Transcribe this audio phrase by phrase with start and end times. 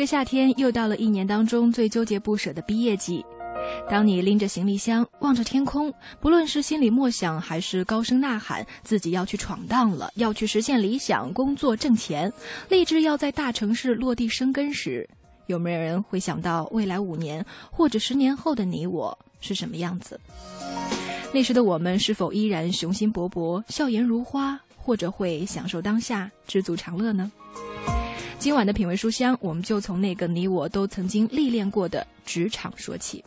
[0.00, 3.22] 个夏天又到了一年当中最纠结不舍的毕业季。
[3.86, 12.32] 当你拎着行李箱，望着天空，不论是心里默想，还是高声呐喊，自己要去闯荡了，要去实现理想，工作挣钱，
[12.70, 15.06] 立志要在大城市落地生根时，
[15.48, 20.18] 有没有人会想到未来五年或者十年后的你我是什么样子？
[21.34, 27.30] 那时的我们是否依然雄心勃勃、笑颜如花，或者会享受当下、知足常乐呢？
[28.40, 33.22] 今晚的品味书香，我们就从那个你我都曾经历练过的职场说起。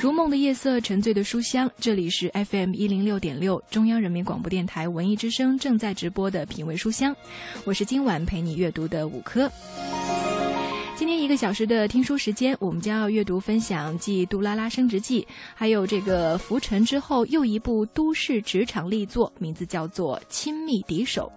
[0.00, 1.68] 如梦的夜色，沉醉的书香。
[1.80, 7.14] 这里是 FM 一零六点六，中央人民广播电台文艺之声正在直播的品味书香。
[7.64, 9.50] 我是今晚陪你阅读的五科。
[11.00, 15.22] 今天一个小时的听书时间，我们将要阅读分享继《杜拉拉升职记》，
[15.54, 21.32] 还有这个《浮沉》之后又一部都市职场力作，名字叫做《亲密敌手》。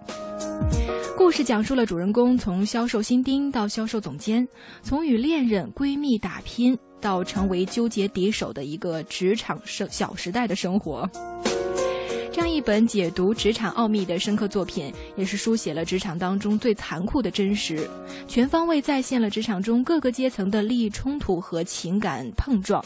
[1.16, 4.46] 故事讲述了主人公从销售新丁到销售总监，
[4.82, 11.08] 从与恋人、闺蜜打拼到成为纠结敌手的一个职场生小时代的生活。
[12.34, 17.88] 这样一本解读职场奥秘的深刻作品，也是书写了职场当中最残酷的真实，
[18.26, 22.84] 全方位再现了职场中各个阶层的利益冲突和情感碰撞。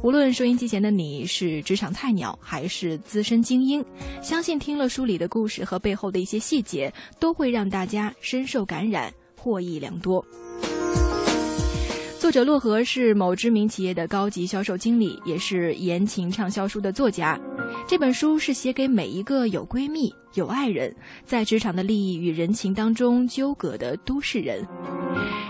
[0.00, 3.84] 无论收音机前的你是职场菜鸟还是资深精英，
[4.22, 10.24] 相信听了书里的故事和背后的一些细节，都会让大家深受感染，获益良多。
[12.28, 17.40] 作者洛河是某知名企业的高级销售经理，也是言情畅销书的作家。
[17.86, 20.94] 这本书是写给每一个有闺蜜、有爱人，
[21.24, 24.62] 在职场的利益与人情当中纠葛的都市人。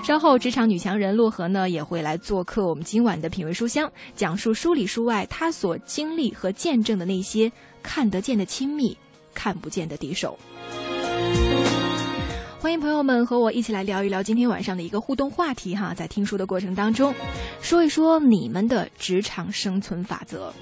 [0.05, 7.51] 稍后，职场女强人洛河呢也会来做客我们今晚的品味书香，讲述书里书外她所经历和见证的那些
[7.83, 8.97] 看得见的亲密，
[9.35, 10.39] 看不见的敌手。
[12.61, 17.15] 欢迎朋友们和我一起来聊一聊今天晚上的一个互动话题哈，在听书的过程当中，
[17.63, 20.53] 说一说你们的职场生存法则。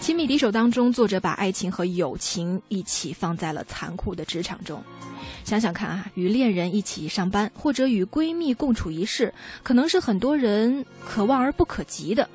[0.00, 4.80] 亲密敌手当中，作者把爱情和友情一起放在了残酷的职场中。
[5.42, 12.28] 想想看啊，与恋人一起上班，或者与闺蜜共处一室，可能是很多人可望而不可及的。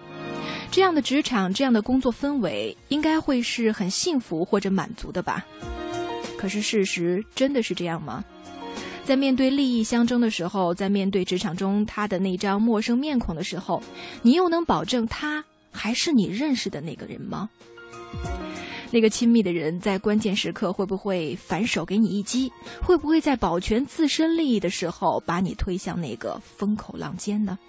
[0.70, 5.46] 这样的职场，这样的工作氛围，应该会是很幸福或者满足的吧？
[6.42, 8.26] 可是事实真的是这样吗？
[9.06, 13.84] 在面对利益相争的时候，在面对职场中他的那张陌生面孔的时候，
[14.24, 17.48] 你又能保证他还是你认识的那个人吗？
[18.90, 22.52] 那个亲密的人在关键时刻会不会反手给你一击？
[22.82, 27.60] 会不会在保全自身利益的时候把你推向那个风口浪尖呢？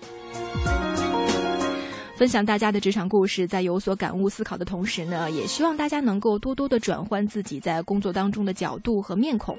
[2.22, 9.58] 分享大家的职场故事，在有所感悟、思考的同时呢，也希望大家能够多多的转换自己在工作当中的角度和面孔，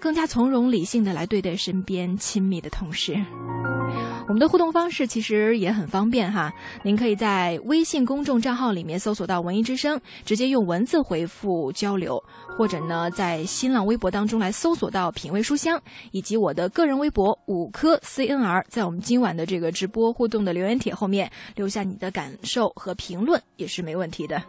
[0.00, 3.14] 更加从容理性的来对待身边亲密的同事。
[4.26, 6.50] 我们的互动方式其实也很方便哈，
[6.82, 12.22] 您可以在微信公众账号里面搜索到“文艺之声”，直接用文字回复交流，
[12.56, 18.64] 或者呢，在新浪微博当中来搜索到“品味书香”，以及我的个人微博“五颗 CNR”。
[18.70, 24.42] 在我们今晚的这个直播互动的留言帖后面留下你的感受和评论也是没问题的。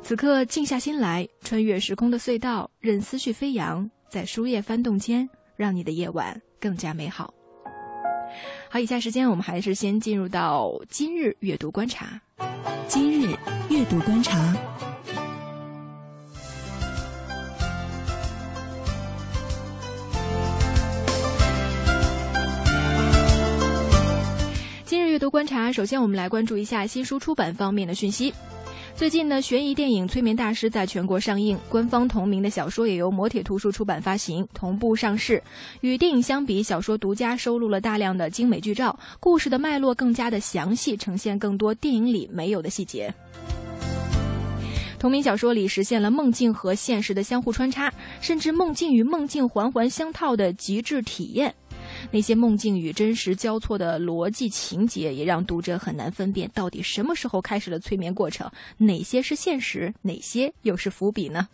[0.00, 7.34] 此刻静下心来，穿越时空的隧道，任思绪飞扬，在书页翻动间，让你的夜晚更加美好。
[8.70, 12.20] 好，以下时间我们还是先进入到今日阅读观察。
[12.86, 13.36] 今日
[13.68, 14.54] 阅读观察。
[24.84, 28.32] 今日阅读观察，首先我们来关注一下新书出版方面的讯息。
[28.94, 35.42] 最近呢，悬疑电影《催眠大师》在全国上映，官方同名的小说也由磨铁图书出版发行，同步上市。
[35.80, 43.12] 与电影相比，小说独家收录了大量的精美剧照，故事的脉络更加的详细，呈现更多电影里没有的细节。
[45.00, 51.52] 同名小说里实现了梦境和现实的相互穿插，甚至梦境与梦境环环相套的极致体验。
[52.10, 61.48] 那些梦境与真实交错的逻辑情节，也让读者很难分辨到底什么时候开始了催眠过程，哪些是现实，哪些又是伏笔呢？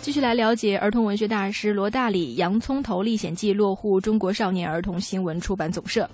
[0.00, 6.08] 继续来了解儿童文学大师罗大里《洋葱头历险记》落户中国少年儿童新闻出版总社。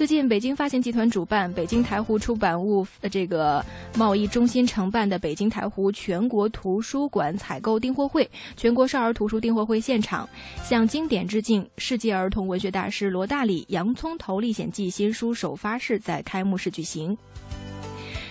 [0.00, 3.62] 最近，北京发行集团主办、北京台湖出版物这个
[3.94, 8.26] 贸易中心承办的北京台湖全国图书馆采购订货会、
[8.56, 10.26] 全国少儿图书订货会现场，
[10.64, 11.68] 向经典致敬。
[11.76, 17.14] 世界儿童文学大师罗大里《洋葱头历险记》新书首发式在开幕式举行。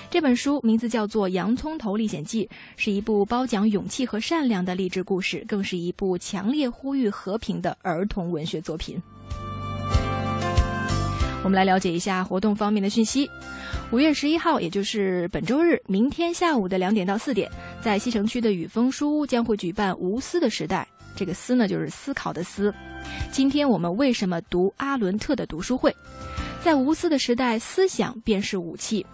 [0.10, 2.46] 这本书名字叫做《洋葱头历险记》，
[2.78, 9.00] 是一部褒奖勇气和善良的励志故事，更是一部强烈呼吁和平的儿童文学作品。
[11.42, 13.30] 我们来了解一下活动方面的讯息。
[13.92, 17.50] 五月十一号，也就是本周日，明天下午的两点到四点，
[17.82, 20.88] 在西城区的雨峰书屋将会举办“无私的时代”。
[21.16, 22.74] 这个“思”呢，就是思考的“思”。
[23.32, 25.96] 今天我们为什么读阿伦特的读书会？
[26.62, 29.06] 在无私的时代，思想便是武器。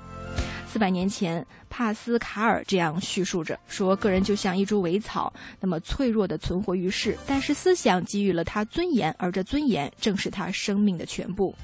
[0.67, 11.55] 四百年前，帕斯卡尔这样叙述着：说个人就像一株苇草，那么脆弱的存活于世，但是思想给予了他尊严，而这尊严正是他生命的全部。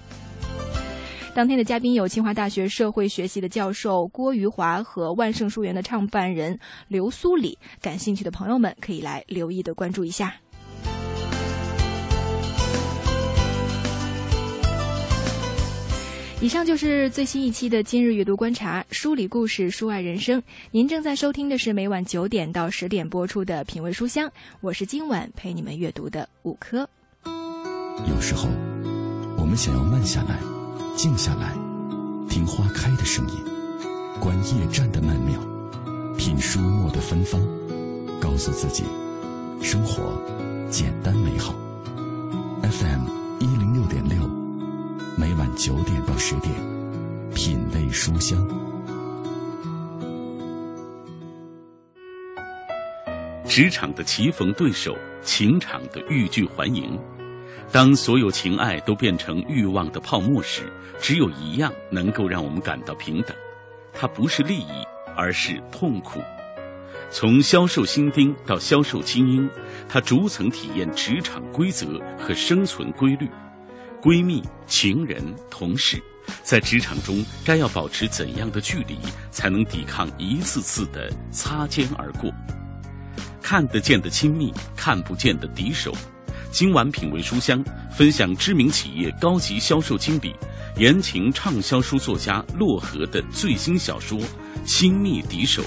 [1.33, 6.59] 当天的嘉宾有清华大学社会学系的教授郭余华和万盛书园的创办人
[6.89, 10.35] 刘苏礼，感兴趣的朋友们可以来留意的关注一下。
[16.41, 20.41] 以上就是最新一期的今日阅读观察，书里故事，书外人生。
[20.71, 26.89] 您正在收听的是每晚九点到十点播出的品味书香，我是今晚陪你们阅读的五科。
[28.09, 28.49] 有时候，
[29.51, 30.39] 我们想要慢下来。
[30.95, 31.53] 静下来，
[32.29, 33.35] 听花开的声音，
[34.17, 35.37] 观夜战的曼妙，
[36.17, 37.41] 品书墨的芬芳，
[38.21, 38.85] 告诉自己，
[39.61, 40.17] 生活
[40.69, 41.53] 简单美好。
[42.61, 43.03] FM
[43.41, 44.25] 一零六点六，
[45.17, 46.53] 每晚九点到十点，
[47.35, 48.47] 品味书香。
[53.49, 56.97] 职场的棋逢对手，情场的欲拒还迎。
[57.71, 63.35] 当所有情爱都变成欲望的泡沫时，只有一样能够让我们感到平等，
[63.93, 64.85] 它不是利益，
[65.15, 66.19] 而是痛苦。
[67.09, 69.49] 从销售新丁到销售精英，
[69.87, 73.29] 他逐层体验职场规则和生存规律。
[74.01, 76.01] 闺蜜、情人、同事，
[76.43, 78.97] 在职场中该要保持怎样的距离，
[79.29, 82.29] 才能抵抗一次次的擦肩而过？
[83.41, 85.93] 看得见的亲密，看不见的敌手。
[86.51, 90.35] 今晚品味书香，分享知名企业高级销售经理、
[90.75, 94.19] 言情畅销书作家洛河的最新小说
[94.65, 95.63] 《亲密敌手》，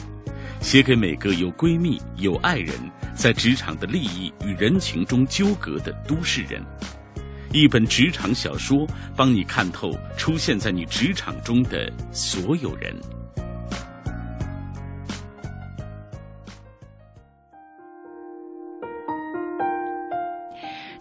[0.61, 2.75] 写给每个有闺蜜、有爱人，
[3.15, 6.63] 在职场的利益与人情中纠葛的都市人。
[7.51, 8.87] 一本职场小说，
[9.17, 12.95] 帮你看透出现在你职场中的所有人。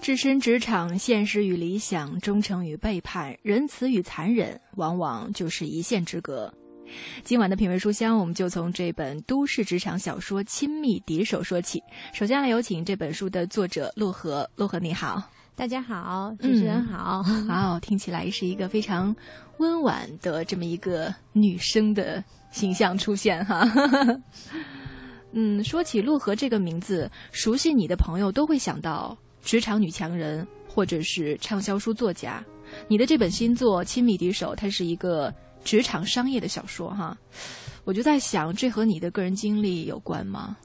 [0.04, 6.54] 置身职场，现实与理想，忠诚与背叛，仁慈与残忍，往往就是一线之隔。
[7.24, 11.82] 今晚的品味书香，我们就从这本都市职场小说《亲密敌手》说起。
[12.14, 14.46] 首先来有请这本书的作者陆河。
[14.58, 15.24] 陆河你好，
[15.56, 17.24] 大家好，主持人好。
[17.48, 19.16] 好，听起来是一个非常
[19.60, 23.66] 温婉的这么一个女生的形象出现哈。
[25.32, 29.18] 嗯，说起陆河这个名字，熟悉你的朋友都会想到。
[29.44, 32.44] 职场女强人，或者是畅销书作家，
[32.88, 35.32] 你的这本新作《亲密敌手》，它是一个
[35.64, 37.16] 职场商业的小说哈。
[37.84, 40.56] 我就在想，这和你的个人经历有关吗？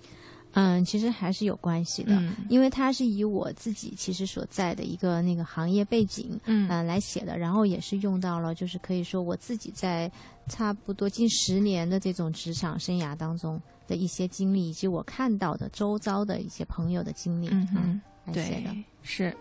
[0.52, 10.10] 嗯，其实还是有关系的，因为它是以我自己其实所在的一个那个行业背景，嗯，来写的，然后也是用到了，就是可以说我自己在
[10.48, 18.00] 差不多近十年的这种职场生涯当中的一些经历，以及我看到的周遭的一些朋友的经历，嗯。
[18.32, 19.34] 对，是，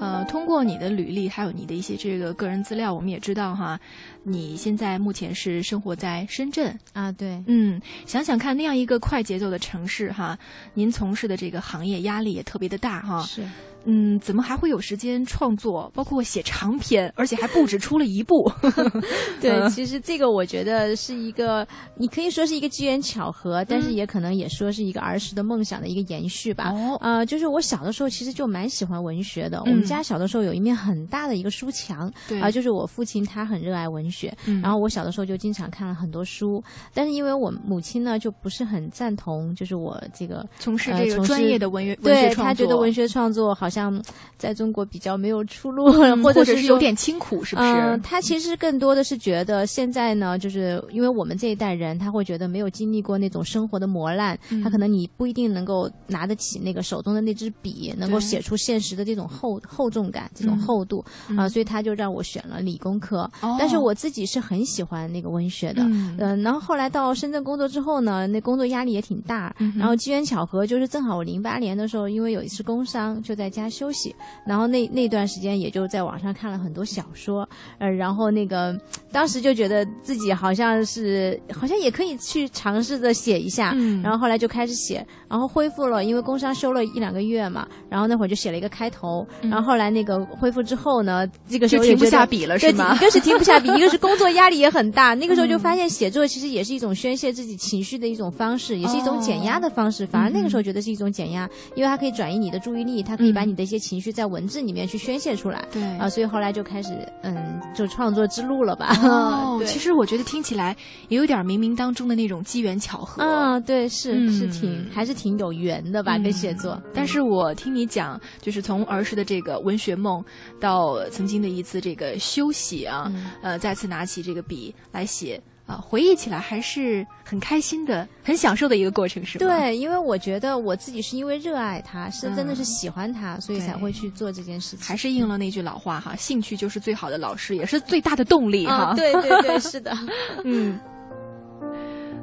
[0.00, 3.78] 呃，通过你的履历，还有你的一些这个个人资料，我们也知道哈，
[4.22, 10.38] 你现在目前是生活在深圳啊，对，嗯，想想看，那样一个快节奏的城市哈，
[10.74, 13.46] 您从事的这个行业压力也特别的大哈，是，
[13.84, 18.50] 嗯，怎么还会有时间创作，包括写长篇，而且还不止出了一部？
[19.40, 21.66] 对，其实这个我觉得是一个，
[21.96, 26.70] 你可以说是一个机缘巧合，但是也可能也说是一个儿时的梦想的一个延续吧。
[26.72, 29.60] 哦，呃，就是我小的时候其实就蛮喜欢文学的。
[29.60, 36.62] 我们家小的时候有一面很大的一个书墙，啊，就是我父亲他很热爱文学，然后我小的时候就经常看了很多书。
[36.94, 44.02] 但是因为我母亲呢就不是很赞同，就是我这个从事这个专业的文学，对他觉得文学创作好像
[44.38, 45.92] 在中国比较没有出路，
[46.24, 48.00] 或者是有点清苦，是不是？
[48.02, 61.04] 他其实更多的是觉得现在呢，就是因为我们这一代人，他会觉得没有经历过那种生活的磨难，他可能你不一定能够拿得起那个手中的那支笔，能够写出现实的这种厚厚重感、这种厚度
[61.36, 63.30] 啊，所以他就让我选了理工科。
[63.58, 65.82] 但是我自己是很喜欢那个文学的，
[66.18, 74.14] 嗯，然后后来到深圳工作之后呢，那工作压力也挺大，然后机缘巧合就是正好我零八年的时候，因为有一次工伤，就在家休息，
[74.46, 78.78] 然后那那段时间也就在网上看了很多小说，呃，然后那个
[79.12, 84.00] 当时就觉得自己好像是好像也可以去尝试着写一下，嗯。
[84.02, 92.94] 然后后来就开始写，然后恢复了，因为工伤休了一两个月嘛，然后那会儿就写了一个开头，然后后来那个恢复之后呢，这个时候停不下笔了是吗？
[92.94, 105.82] 一个是停不下笔， 一个是工作压力也很大，那个时候就发现写作其实也是一种宣泄自己情绪的一种方式，也是一种减压的方式，反而那个时候觉得是一种减压，因为它可以转移你的注意力，它可以把你的一些情绪在文字里面去宣泄出来，对。
[105.98, 106.90] 啊，所以后来就开始
[107.22, 108.96] 嗯，就创作之路了吧？
[109.02, 110.76] 哦， 其实我觉得听起来
[111.08, 116.80] 也有点冥冥当中的那种机缘巧合嗯，对，是是挺还是挺有缘的吧，跟写作。
[116.94, 120.24] 但是我听你讲，就是从儿时的这个文学梦，
[120.60, 123.12] 到曾经的一次这个休息啊，
[123.42, 125.40] 呃，再次拿起这个笔来写。
[125.66, 129.56] 啊，回忆起来还是很开心的，很享受的一个过程，是吗？
[129.56, 134.84] 对，因为我觉得我自己是因为热爱它，是真的是喜欢它，所以才会去做这件事情。
[134.84, 138.94] 还是应了那句老话哈，兴趣就是最好的老师，也是最大的动力哈。
[138.96, 139.96] 对对对， 是的，
[140.42, 140.76] 嗯，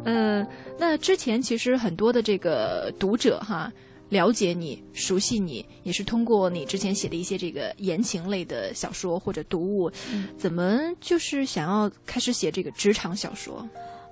[0.03, 0.45] 嗯，
[0.77, 3.71] 那之前其实很多的这个读者哈。
[4.09, 9.91] 了解你，熟悉你，也是通过你之前写的一些这个言情类的小说或者读物，
[10.37, 13.67] 怎么就是想要开始写这个职场小说？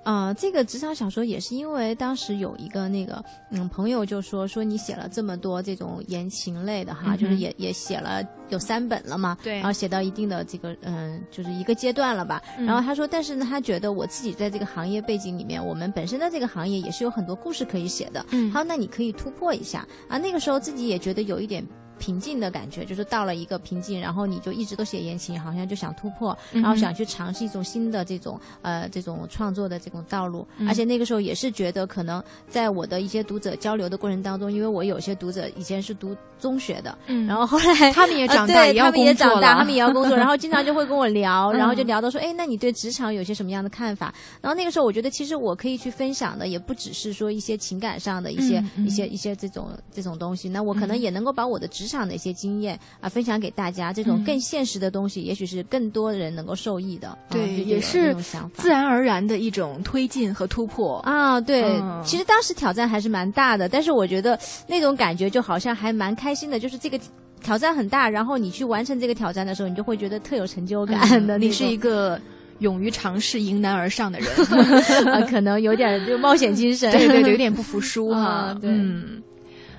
[0.06, 3.20] 啊，这个职场小说也是因为当时有一个那个
[3.50, 21.66] 嗯朋友就说说你写了这么多这种言情类的哈，就是也也写了有三本了嘛，对，然后写到一定的这个嗯就是一个阶段了吧，然后他说，但是呢他觉得我自己在这个行业背景里面，我们本身的这个行业也是有很多故事可以写的，嗯，好，那你可以突破一下啊，那个时候自己也觉得有一点。
[21.98, 30.46] 平静的感觉，就是到了一个瓶颈，然后你就一直都写言情，好像就想突破，然后想去尝试一种新的这种呃这种创作的这种道路。
[30.66, 44.14] 而且那个时候也是觉得，可能在我的一些读者交流的过程当中，因为我有些读者以前是读中学的，嗯，然后后来他们也长大， 他们也长大，他们也要工作，然后经常就会跟我聊， 然后就聊到说，哎，那你对职场有些什么样的看法？
[44.40, 52.78] 然后那个时候我觉得，其实我可以去分享的，也不只是说一些情感上的一些一些一些这种这种东西，那我可能也能够把我的职场的一些经验。
[53.00, 57.16] 啊，分享给大家这种更现实的东西，也许是更多人能够受益的。
[57.30, 58.14] 对，也是
[58.54, 61.40] 自然而然的一种推进和突破啊。
[61.40, 66.98] 对，其实当时挑战还是蛮大的，但是我觉得那种感觉就好像还蛮开心的，就是这个
[67.42, 71.38] 挑战很大，然后你去完成这个挑战的时候，你就会觉得特有成就感的。
[71.38, 72.20] 你是一个
[72.60, 74.28] 勇于尝试、迎难而上的人，
[75.28, 78.56] 可能有点就冒险精神， 对对，有点不服输哈。
[78.62, 79.22] 嗯。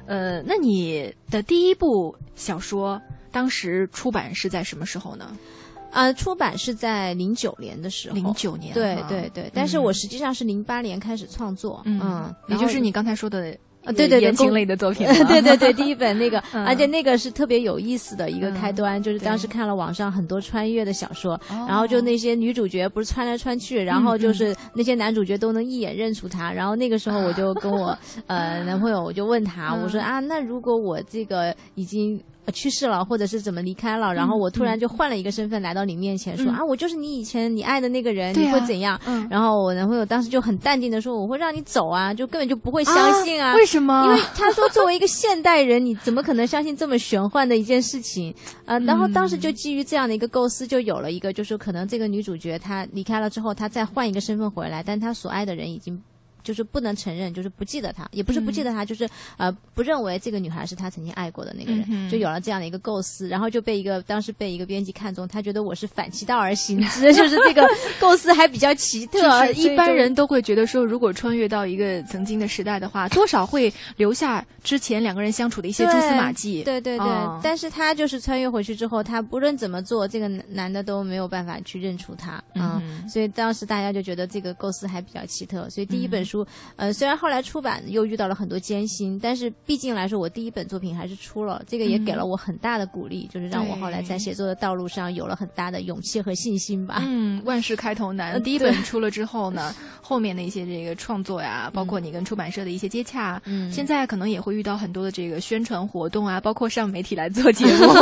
[0.08, 3.00] 呃，那你的第一部小说
[3.32, 5.38] 当时出版是在什么时候呢？
[5.92, 8.16] 呃，出版是在零九年的时候。
[8.16, 9.52] 零九年，对对对。
[9.54, 13.58] 但是我实际上是零八年开始创作，嗯，也就是你刚才说的。
[13.88, 32.22] 啊，对对，言情类的作品， 对对对，第一本那个， 而且那个是特别有意思的一个开端，就是当时看了网上很多穿越的小说，然后就那些女主角不是穿来穿去，然后就是那些男主角都能一眼认出她，然后那个时候我就跟我 呃男朋友我就问他，我说啊，那如果我这个已经。
[32.51, 39.00] 去世了，或者是怎么离开了，然后我突然就换了一个身份来到你面前，说啊，我就是你以前你爱的那个人，你会怎样？
[39.30, 43.54] 然后我男朋友当时就很淡定的说，我会让你走啊，就根本就不会相信啊。
[43.56, 44.06] 为什么？
[44.06, 48.34] 因为他说作为一个现代人，你怎么可能相信这么玄幻的一件事情
[48.66, 48.80] 啊？
[48.80, 56.01] 然后当时就基于这样的一个构思，就有了一个，就是可能这个女主角她离开了之后，她再换一个身份回来，但她所爱的人已经。
[56.48, 67.68] 就是不能承认，就是不记得他，也不是不记得他，就是呃不认为这个女孩是他曾经爱过的那个人，就有了这样的一个构思，然后就被一个当时被一个编辑看中，他觉得我是反其道而行之， 就是这个
[68.00, 69.51] 构思还比较奇特。
[69.51, 76.63] 一般人都会觉得说，如果穿越到一个曾经的时代的话，多少会留下之前两个人相处的一些蛛丝马迹。
[76.63, 77.08] 对对对，
[77.44, 85.68] 但是他就是穿越回去之后，他不论怎么做，这个男的都没有办法去认出他嗯，所以当时大家就觉得这个构思还比较奇特。
[85.70, 86.37] 所以第一本书，
[86.75, 97.03] 呃，虽然后来出版又遇到了很多艰辛，但是毕竟来说，我第一本作品还是出了，这个也给了我很大的鼓励，就是让我后来在写作的道路上有了很大的勇气和信心吧。
[97.06, 107.94] 嗯，万事开头难，第一本出了之后呢，后面的一些这个创作呀，包括你跟出版社的一些接洽，嗯，现在可能也会遇到很多的这个宣传活动啊，包括上媒体来做节目，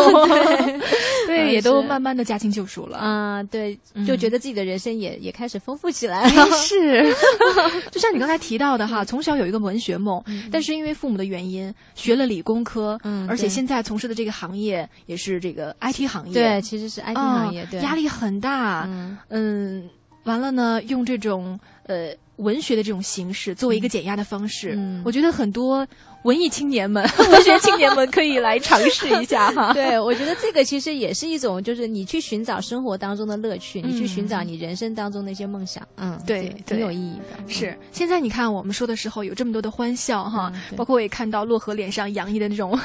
[1.27, 2.97] 对，也都慢慢的驾轻就熟了。
[2.97, 6.45] 啊，对，就觉得自己的人生也也开始丰富起来了。
[6.51, 7.13] 是，
[7.91, 18.89] 就像你刚才提到的哈，从小有一个文学梦，但是因为父母的原因，学了理工科，嗯，而且现在从事的这个行业也是这个 IT 行业，对，其实是 IT 行业，对，压力很大，
[19.29, 19.87] 嗯，
[20.23, 25.85] 完了呢，用这种呃文学的这种形式作为一个减压的方式，我觉得很多。
[26.25, 29.71] 文艺青年们， 文学青年们可以来尝试一下哈。
[29.77, 35.87] 对，我觉得这个其实也是一种，就是你去寻找生活当中的乐趣，你去寻找你人生当中那些梦想。
[35.97, 37.53] 嗯，对，挺有意义的。
[37.53, 42.77] 是，现在你看我们说的时候有这么多的欢笑哈，包括我也看到洛河脸上洋溢的那种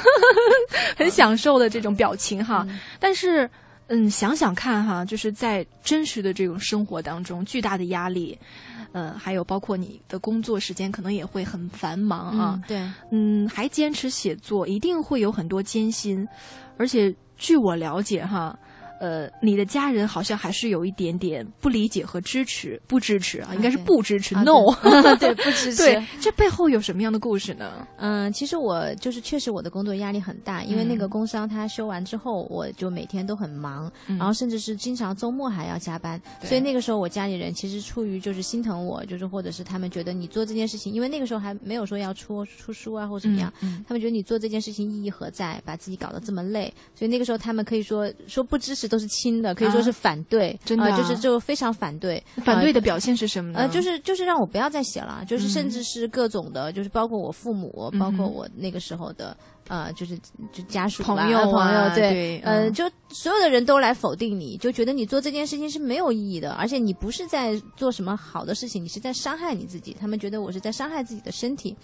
[0.97, 2.67] 很享受的这种表情哈。
[2.99, 3.49] 但是，
[3.91, 8.39] 嗯，想想看哈，就是在真实的这种生活当中，巨大的压力。
[8.93, 16.27] 呃，还有包括你的工作时间可能也会很繁忙啊，对，嗯，还坚持写作，一定会有很多艰辛，
[16.77, 18.59] 而且据我了解哈。
[19.00, 24.71] 呃，你的家人好像还是有一点点不理解和支持，不支持啊，应该是不支持，no，
[25.19, 25.76] 对，不支持。
[25.83, 27.88] 对，这背后有什么样的故事呢？
[27.97, 43.50] 嗯，其实我就是确实我的工作压力很大，因为那个工伤他休完之后，我就每天都很忙，然后甚至是经常周末还要加班，所以那个时候我家里人其实出于就是心疼我，就是或者是他们觉得你做这件事情，因为那个时候还没有说要出出书啊或怎么样，
[43.88, 48.90] 他们觉得你做这件事情意义何在，把自己搞得这么累，所以那个时候他们可以说说不支持。
[48.91, 52.23] 都是亲的，可以说是反对，真的就是就非常反对。
[52.45, 53.61] 反对的表现是什么呢？
[53.61, 59.35] 呃，就是就是让我不要再写了，就是甚至是各种的，就是包括我父母，包括我那个时候的。
[59.69, 60.19] 呃，就是
[60.53, 69.97] 就家属朋友朋友对，呃，就所有的人都来否定你，就觉得你做这件事情是没有意义的，而且你不是在做什么好的事情，你是在伤害你自己。
[69.99, 71.76] 他们觉得我是在伤害自己的身体。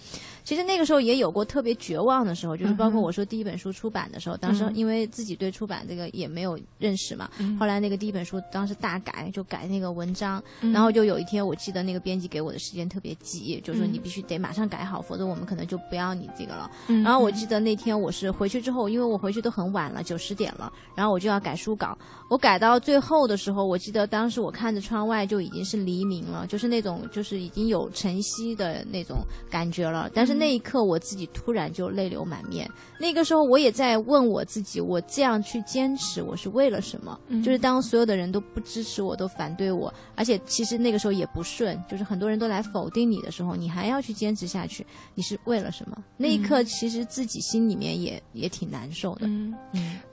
[0.43, 16.69] 其实那个时候也有过特别绝望的时候，就是包括我说第一本书出版的时候，当时因为自己对出版这个也没有认识嘛，后来那个第一本书当时大改，就改那个文章，然后就有一天我记得那个编辑给我的时间特别急，就说你必须得马上改好，否则我们可能就不要你这个了。
[17.03, 17.77] 然后我记得那。
[17.77, 21.97] 天我是回去之后，因为我回去都很晚了，九十点了，然后我我就要改书稿。
[22.29, 30.11] 我改到最后的时候，我记得当时我看着窗外就已经是黎明了，就是那种就是已经有晨曦的那种感觉了。
[30.13, 32.69] 但是那一刻我自己突然就泪流满面。
[32.99, 37.17] 那个时候我也在问我自己，我这样去坚持我是为了什么？
[37.41, 44.85] 就是当所有的人都不支持我，都反对我，而且其实那个时候也不顺，就是很多人都来否定你的时候，你还要去坚持下去，
[45.15, 45.97] 你是为了什么？
[46.17, 49.27] 那一刻其实自己心里面也也挺难受的。
[49.27, 49.53] 嗯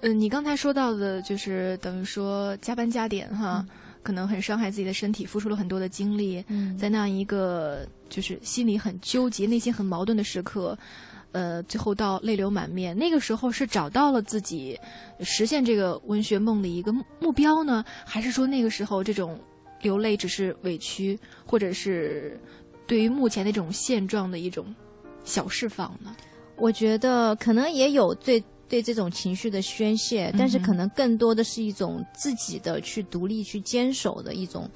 [0.02, 2.03] 嗯，你刚才说到的就是等于。
[2.04, 3.64] 说加班加点哈，
[4.02, 10.76] 可能很伤害自己的身体，付出了很多的精力，嗯在那样一个就是心里很纠结、内心很矛盾的时刻，
[11.32, 12.96] 呃，最后到泪流满面。
[12.96, 14.78] 那个时候是找到了自己
[15.20, 19.40] 实现这个文学梦的一个目标呢，还是说那个时候这种
[19.80, 22.38] 流泪只是委屈，或者是
[22.86, 24.66] 对于目前的这种现状的一种
[25.24, 26.14] 小释放呢？
[26.56, 28.42] 我觉得可能也有最。
[28.68, 34.68] 对这种情绪的宣泄，但是可能更多的是一种自己的去独立去坚守的一种。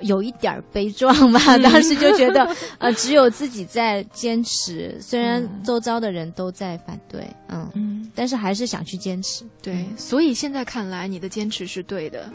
[0.00, 9.44] 有一点悲壮吧，当时就觉得， 呃，只有自己在坚持，虽然周遭的人都在反对，嗯嗯，但是还是想去坚持。
[9.62, 12.30] 对，所以现在看来，你的坚持是对的。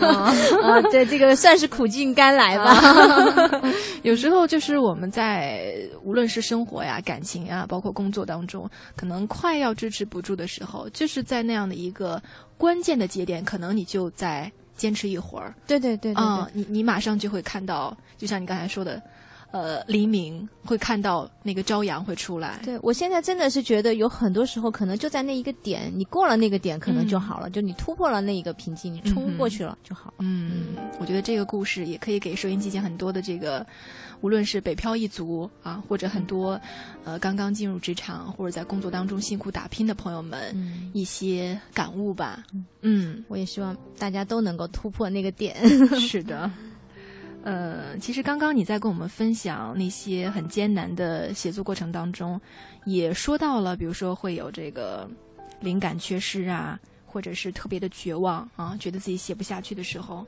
[0.00, 0.32] 啊，
[0.90, 3.62] 对，这个算是苦尽甘来吧。
[4.02, 12.20] 有时候就是我们在无论是生活呀、感情呀，包括工作当中，可能快要支持不住的时候，就是在那样的一个
[12.56, 14.50] 关键的节点，可能你就在。
[14.76, 19.00] 坚持一会儿，对对对，啊，你你马上就会看到，就像你刚才说的，
[19.50, 22.60] 呃，黎明会看到那个朝阳会出来。
[22.64, 30.14] 对我现在真的是觉得有很多时候可能就在那一个点，你过了那个点可能就好了，就你突破了那一个瓶颈，你冲过去了就好了。
[30.20, 33.64] 嗯，我觉得这个故事也可以给收音机前很多的这个，
[34.22, 36.58] 无论是北漂一族啊，或者很多
[37.04, 40.56] 呃刚刚进入职场或者在工作当中辛苦打拼的朋友们
[40.94, 42.42] 一些感悟吧。
[42.80, 45.56] 嗯，我也希望大家都能够突破那个点。
[46.00, 46.50] 是的。
[47.44, 52.40] 呃，其实刚刚你在跟我们分享那些很艰难的写作过程当中，
[52.84, 55.10] 也说到了，比如说会有这个
[55.60, 60.24] 灵感缺失啊，或者是特别的绝望啊，觉得自己写不下去的时候。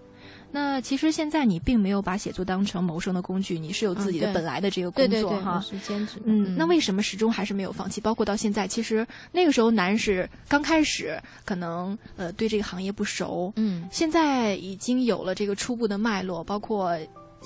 [0.54, 6.22] 那其实现在你并没有把写作当成谋生的工具，你是有自己的本来的这个工作哈，是兼职。
[6.24, 8.00] 嗯，那为什么始终还是没有放弃？
[8.00, 16.96] 包括到现在，其实那个时候难是刚开始，可能呃对这个行业不熟，嗯，现在已经有了这个初步的脉络，包括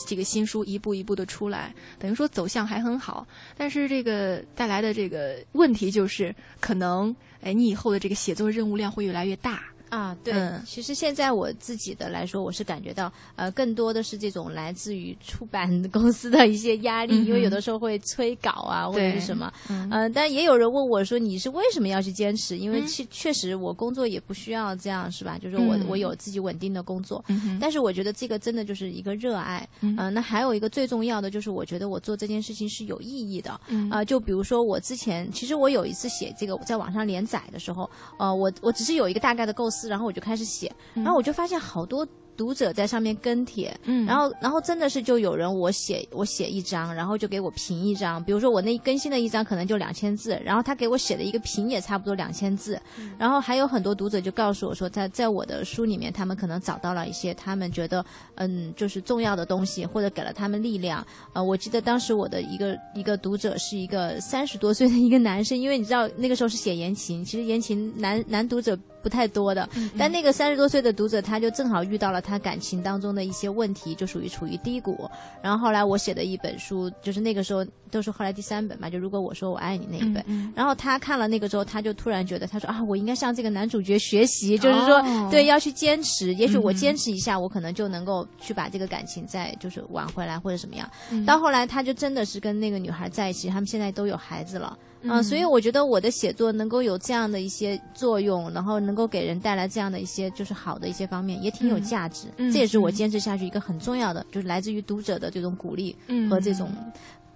[0.06, 3.26] 这个新书一步一步的出来，等于说走向还很好。
[3.56, 9.62] 但是这个带来的这个问题就是，可能哎你以后的这个写作任务量会越来越大。
[9.90, 10.34] 啊，对，
[10.66, 22.58] 其实现在我自己的来说，我是感觉到，呃，更多的是这种来自于出版 公司的一些压力，因为有的时候会催稿啊，或者是什么，嗯，但也有人问我说，你是为什么要去坚持？
[22.58, 25.38] 因为确确实我工作也不需要这样，是吧？
[25.38, 27.24] 就是我我有自己稳定的工作，
[27.58, 33.58] 但是我觉得这个真的就是一个热爱，嗯，那还有一个最重要的就是，我觉得我做这件事情是有意义的，
[33.90, 39.77] 啊，就比如说我之前，其实我有一次写这个在网上连载的时候，呃，我我只是有一个大概的构思。
[39.86, 42.08] 然后我就开始写，然后我就发现好多。
[42.38, 48.22] 读者在上面跟帖，嗯，然后然后真的是就有人我写我写一张，然后就给我评一张。
[48.22, 52.80] 比如说我那更新的一张可能就两千字，然后他给我写的一个评也差不多两千字。
[53.18, 61.04] 然后还有很多读者就告诉我说，在在我的书里面，他们可能找到了一些他们觉得嗯就是重要的东西，或者给了他们力量。
[61.32, 72.20] 呃，我记得当时我的一个一个读者是一个三十多岁的一个男生，因为你知道那个时候是写言情，其实言情男男读者不太多的，但那个三十多岁的读者他就正好遇到了。
[72.20, 75.08] 他感情当中的一些问题就属于处于低谷，
[75.40, 90.90] 然后后来我写的一本书，就是那个时候都是后来第三本嘛，就如果我说我爱你那一本，然后他看了那个之后，他就突然觉得，他说啊，我应该向这个男主角学习，就是说对要去坚持，也许我坚持一下，我可能就能够去把这个感情再就是挽回来或者什么样。
[91.24, 94.76] 到后来他就真的是跟那个女孩在一起，他们现在都有孩子了。
[95.02, 102.26] 嗯，所以我觉得我的写作能够有这样的一些作用，然后能够给人带来这样的一些就是好的一些方面，也挺有价值。
[102.36, 105.94] 这也是我坚持下去一个很重要的，就是来自于读者的这种鼓励
[106.28, 106.68] 和这种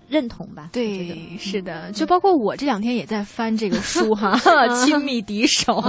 [0.08, 0.70] 认同吧。
[0.72, 4.36] 对，是的，就包括我这两天也在翻这个书哈
[4.84, 5.74] 《亲密敌手》。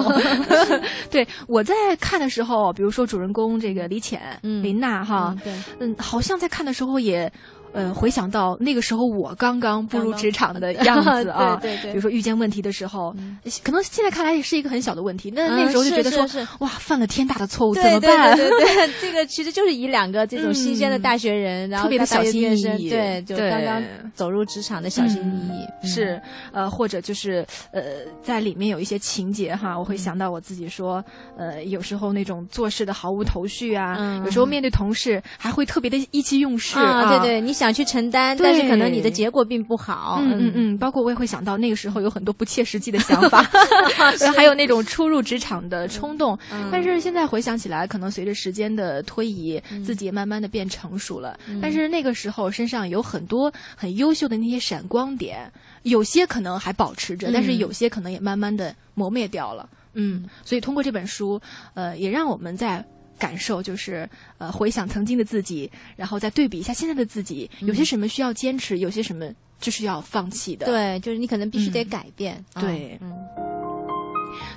[1.09, 7.31] 对，我在看的时候，比如说主人公这个李浅、林娜哈，对，嗯，好像在看的时候也。
[7.73, 11.83] 呃，回想到那个时候我刚刚步入职场的 样子啊，对对。
[11.83, 13.13] 对，比如说遇见问题的时候，
[13.63, 16.23] 可能现在看来也是一个很小的问题，那那时候就觉得说，
[16.59, 18.35] 哇，犯了天大的错误，怎么办？
[18.37, 23.83] 对对对， 这个其实就是以两个这种新鲜的大学人，然后特别的小心翼翼，对，就刚刚
[24.13, 27.81] 走入职场的小心翼翼，是呃，或者就是呃，
[28.21, 31.03] 在里面有一些情节哈，我会想到我自己说，
[31.37, 37.62] 呃，有时候那种做事的毫无头绪啊，有时候面对同事还会特别的意气用事啊，对对，你想。
[37.63, 40.19] 想去承担，但是可能你的结果并不好。
[40.21, 43.41] 嗯嗯嗯，包括我也会想到那个时候有很多不切实际的想法，
[44.35, 46.37] 还有那种初入职场的冲动。
[46.69, 51.39] 但是现在回想起来，可能随着时间的推移，自己也慢慢的变成熟了。
[51.61, 55.49] 但是那个时候身上有很多很优秀的那些闪光点，
[55.83, 59.69] 有些可能还保持着，但是有些可能也慢慢的磨灭掉了。
[59.93, 61.39] 嗯，所以通过这本书，
[61.75, 62.83] 呃，也让我们在。
[63.19, 70.65] 感受就是，呃，回想曾经的自己，然后再对比一下现在的自己，有些什么需要坚持，有些什么就是要放弃的。
[70.65, 72.43] 对，就是你可能必须得改变。
[72.55, 73.13] 对，嗯。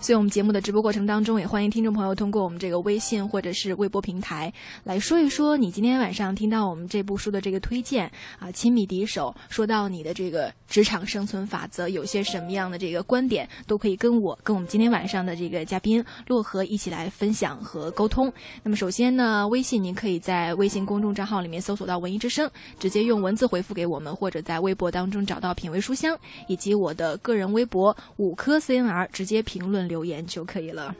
[0.00, 4.52] 所以，我们节目的直播过程当中，也欢迎听众朋友通过我们这个微信或者是微博平台
[4.84, 8.06] 来说一说你今天晚上听到我们这部书的这个推荐
[8.38, 18.32] 啊，《亲密敌手》，说到你的这个职场生存法则，有些什么样的这个观点，都可以跟我跟我们今天晚上的这个嘉宾洛河一起来分享和沟通。
[18.62, 30.94] 那么，首先呢，微信您可以在微信公众账号里面搜索到“文艺之声”，直接用文字回复给我们，或者在微博当中找到“品味书香”以及我的个人微博“五颗 CNR”，直接评论 留言就可以了。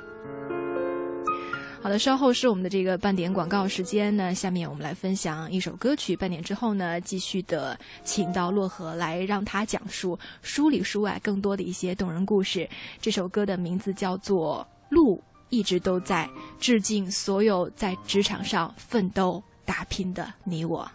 [1.82, 4.34] 好的，稍后是我们的这个半点广告时间呢。
[4.34, 6.16] 下面我们来分享一首歌曲。
[6.16, 12.68] 半点之后呢，继续的请到洛河来，让他讲述书里书外更多的一些动人故事。
[13.00, 20.90] 这首歌的名字叫做《路一直都在》，致敬所有在职场上奋斗打拼的你我。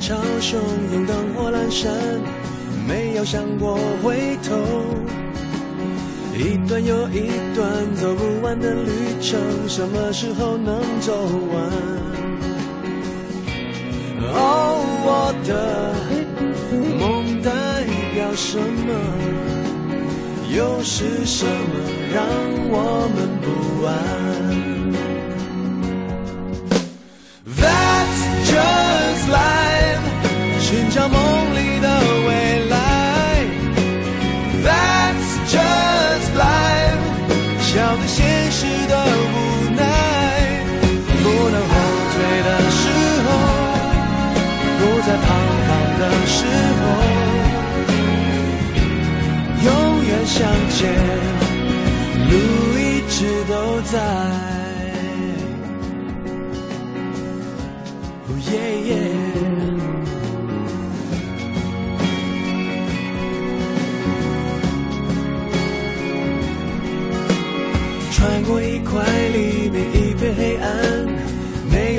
[0.00, 0.56] 潮汹
[0.92, 1.92] 涌，灯火阑珊，
[2.86, 4.56] 没有想过回头。
[6.36, 11.12] 一段又一段走不完的旅程，什么时候能走
[11.52, 11.70] 完？
[14.30, 15.50] 哦，我的
[16.98, 17.50] 梦代
[18.14, 18.94] 表什么？
[20.54, 21.50] 又是什么
[22.14, 22.24] 让
[22.70, 24.77] 我们不安
[31.10, 31.37] 寻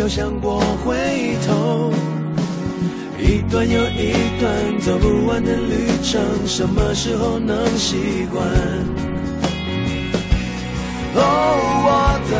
[0.09, 1.93] 想过回头。
[3.19, 8.43] 一段又一段走不完的旅程，什么时候能习惯？
[11.13, 11.21] 哦，
[11.85, 12.33] 我的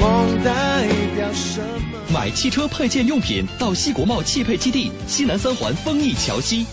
[0.00, 1.60] 梦代表什
[1.92, 1.98] 么？
[2.12, 6.66] 买汽车配件用品到西国贸汽配基地西南三环丰益桥西。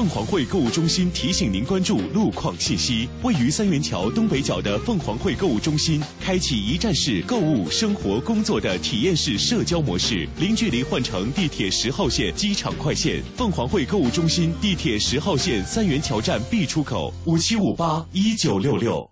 [0.00, 3.06] 凤凰汇购物中心提醒您关注路况信息。
[3.22, 13.22] 位于三元桥东北角的凤凰汇购物中心，开启一站式购物、生活、工作的体验式社交模式，零距离换乘地铁十号线机场快线。
[13.36, 19.06] 凤凰汇购物中心地铁十号线三元桥站 B 出口，五七五八一九六六。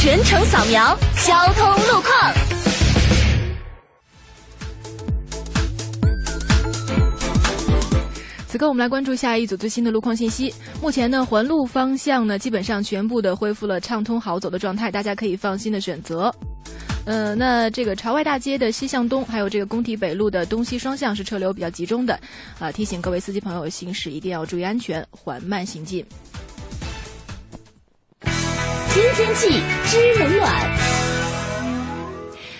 [0.00, 2.73] 全程扫描交通路况。
[8.54, 10.54] 此刻我们来关注下一组最新的路况信息。
[10.80, 16.32] 目前呢，环路方向呢基本上全部的恢复了畅通好走的状态，大家可以放心的选择。
[17.04, 22.16] 呃，那这个朝外大街的西向东，还有这个工体北路的东西双向是车流比较集中的，
[22.60, 26.06] 啊，提醒各位司机朋友行驶一定要注意安全，缓慢行进。
[28.22, 29.48] 新天气
[29.86, 30.70] 知冷暖。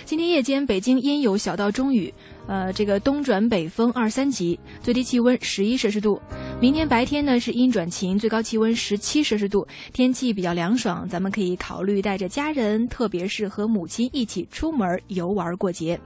[0.05, 2.13] 今天夜间，北京阴有小到中雨，
[2.47, 6.21] 呃，这个东转北风二三级，最低气温十一摄氏度。
[6.61, 15.99] 明天白天呢是阴转晴，最高气温十七摄氏度，天气比较凉爽，咱们可以考虑带着家人，特别是和母亲一起出门游玩过节。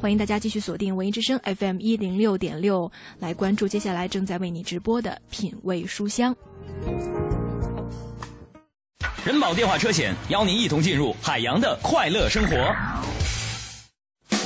[0.00, 6.34] 欢迎大家继续锁定文艺之声 FM 一零六点六，来关注接下来正在为你直播的品味书香。
[9.24, 12.54] 人保电话车险邀您一同进入海洋的快乐生活。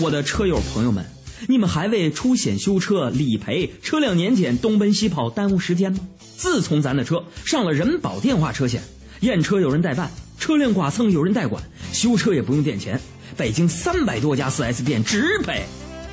[0.00, 1.04] 我的车友朋友们，
[1.46, 6.00] 你们还为出险修车、理赔、车辆年检东奔西跑耽误时间吗？
[6.36, 8.82] 自从咱的车上了人保电话车险，
[9.20, 13.00] 验车有人代办，车辆剐蹭有人代管，修车也不用垫钱，
[13.36, 15.64] 北京三百多家 4S 店直赔，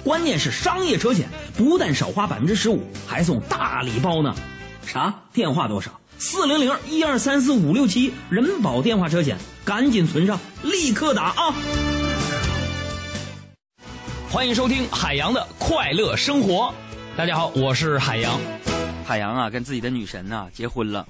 [0.04, 4.36] 关键是商业车险不但少花百分之十五，还送大礼包呢。
[4.86, 5.14] 啥？
[5.34, 6.00] 电话多少？
[6.18, 11.54] 四零零一二三四五六七人保电话车险，赶紧存上，立刻打啊！
[14.36, 16.76] 欢迎收听海洋的快乐生活。
[17.16, 18.38] 大家好，我是海洋。
[19.06, 21.08] 海洋啊，跟自己的女神呐结婚了。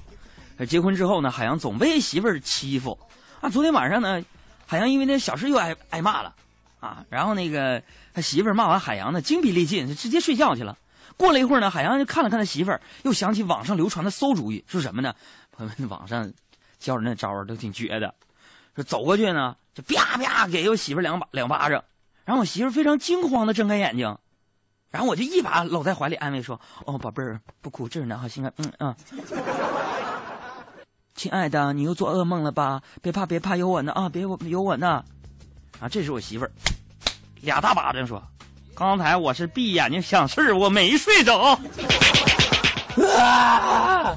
[0.68, 2.96] 结婚之后呢，海洋总被媳妇儿欺负。
[3.40, 4.24] 啊，昨天晚上呢，
[4.64, 6.36] 海洋因为那小事又挨挨骂了。
[6.78, 7.82] 啊，然后那个
[8.14, 10.78] 他媳妇儿骂完海洋呢，精疲力尽，就直接睡觉去了。
[11.16, 15.12] 过了一会儿呢，海洋就看了看他媳妇儿，又想起网上流传的馊主意，说什么呢？
[15.50, 16.32] 朋友们，网上
[16.78, 18.14] 教人那招儿都挺绝的，
[18.76, 21.82] 说走过去呢，就啪啪给我媳妇儿两巴两巴掌，
[22.26, 24.18] 然后我媳妇儿非常惊慌的睁开眼睛，
[24.90, 28.94] 然后我就一把搂在怀里安慰说：“哦，宝贝儿，不哭，这儿呢，好心啊，嗯嗯，
[31.14, 32.82] 亲爱的，你又做噩梦了吧？
[33.00, 35.04] 别怕，别怕，有我呢啊，别我有我呢，
[35.80, 36.50] 啊，这是我媳妇儿，
[37.40, 38.22] 俩大巴掌说。”
[38.74, 41.58] 刚才我是闭眼睛想事儿，我没睡着。
[43.16, 44.14] 啊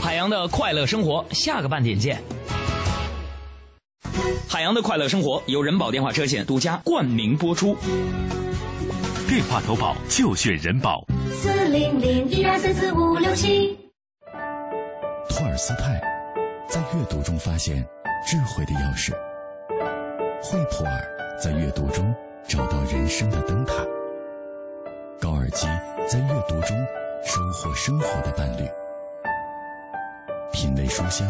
[0.00, 2.22] 海洋的快乐生活，下个半点见。
[4.48, 7.76] 海洋的快乐生活由人保电话车险独家冠名播出。
[9.28, 11.04] 电话投保就选人保。
[11.32, 13.78] 四零零一二三四五六七。
[15.28, 16.00] 托尔斯泰
[16.68, 17.76] 在阅读中发现
[18.26, 19.12] 智慧的钥匙。
[20.42, 22.14] 惠普尔在阅读中
[22.46, 23.74] 找到人生的灯塔，
[25.18, 25.66] 高尔基
[26.06, 26.76] 在阅读中
[27.24, 28.68] 收获生活的伴侣。
[30.52, 31.26] 品味书香，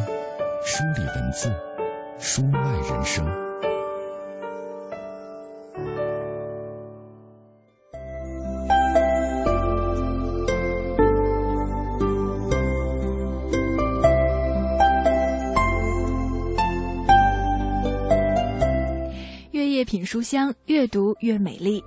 [0.64, 1.54] 梳理文字，
[2.24, 3.26] 书外人生。
[19.50, 21.82] 月夜品书香，越读越美丽。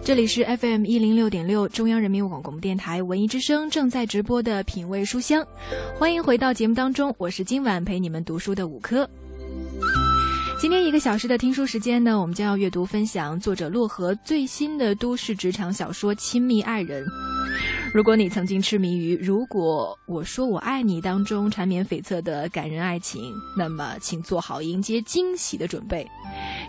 [0.00, 5.44] 这里是 FM 一零六点六，中央人民广播电台文艺之声正在直播的品味书香，
[5.98, 9.10] 欢迎回到节目当中，我是今晚陪你们读书的五科。
[10.58, 17.04] 今天一个小时的听书时间呢，我们将要阅读分享作者洛河最新的都市职场小说《亲密爱人》。
[17.92, 26.06] 如果你曾经痴迷于《如果我说我爱你》当中缠绵悱恻的感人爱情，那么请做好迎接惊喜的准备。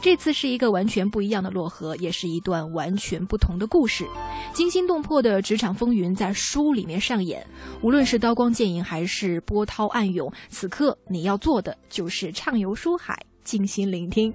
[0.01, 4.05] 这次是一个完全不一样的洛河，也是一段完全不同的故事。
[4.53, 7.45] 惊心动魄的职场风云在书里面上演，
[7.81, 13.17] 无论是刀光剑影还是波涛暗涌，此刻你要做的就是畅游书海。
[13.47, 14.29] 静心聆听，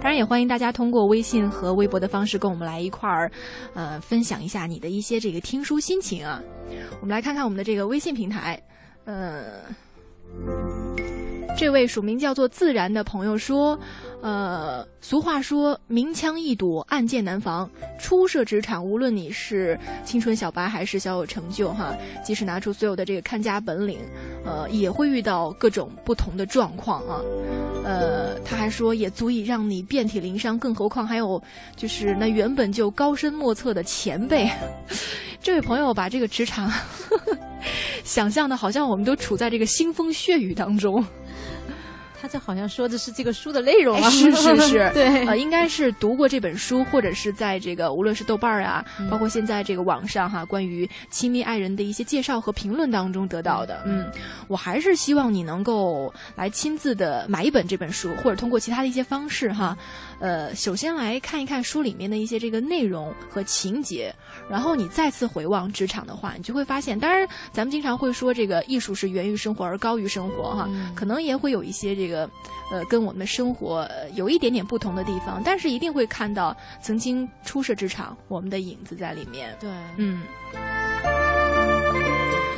[0.00, 3.30] 当然也欢迎大家通过微信和微博的方式跟我们来一块儿，
[3.74, 6.40] 呃，分享一下你的一些这个听书心情啊。
[7.02, 8.58] 我们来看看我们的这个微信平台，
[9.04, 9.60] 呃，
[11.58, 13.78] 这位署名叫做自然的朋友说。
[14.24, 17.70] 呃，俗话说“明枪易躲，暗箭难防”。
[18.00, 23.98] 初涉职场，无论你是青春小白还是小有成就，哈，即使拿出所有的这个看家本领，
[24.46, 27.20] 呃，也会遇到各种不同的状况啊。
[27.84, 31.38] 呃，他还说，也足以让你遍体鳞伤，更何况还有
[31.76, 34.50] 就是那原本就高深莫测的前辈。
[35.38, 37.38] 这位朋友把这个职场呵 呵
[38.02, 41.04] 想象的好像我们都处在这个腥风血雨当中。
[42.24, 53.82] 他这好像说的是这个书的内容啊，是是是， 对，呃，应该是读过这本书，或者是在这个无论是豆瓣儿啊，包括现在这个网上哈，关于亲密爱人的一些介绍和评论当中得到的。
[53.84, 54.10] 嗯，
[54.48, 59.76] 我还是希望你能够来亲自的买一本这本书，或者通过其他的一些方式哈。
[60.18, 64.14] 呃，首先来看一看书里面的一些这个内容和情节，
[64.48, 72.13] 然后你再次回望职场的话，你就会发现，当然咱们经常会说这个艺术是源于生活而高于生活哈，可能也会有一些这个
[72.70, 79.56] 呃跟我们的生活有一点点不同的地方，但是一定会看到曾经初涉职场我们的影子在里面。
[79.60, 80.22] 对，嗯。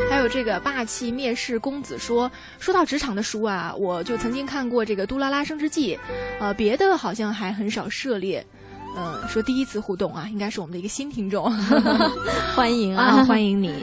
[0.08, 5.96] 还有这个霸气蔑视公子说，说到职场的书啊，我就曾经看过这个《杜拉拉升职记》，
[6.38, 8.44] 呃，别的好像还很少涉猎。
[8.96, 11.50] 嗯，说第一次互动啊，应该是我们的一个新听众，
[12.54, 13.74] 欢迎 啊，欢迎你。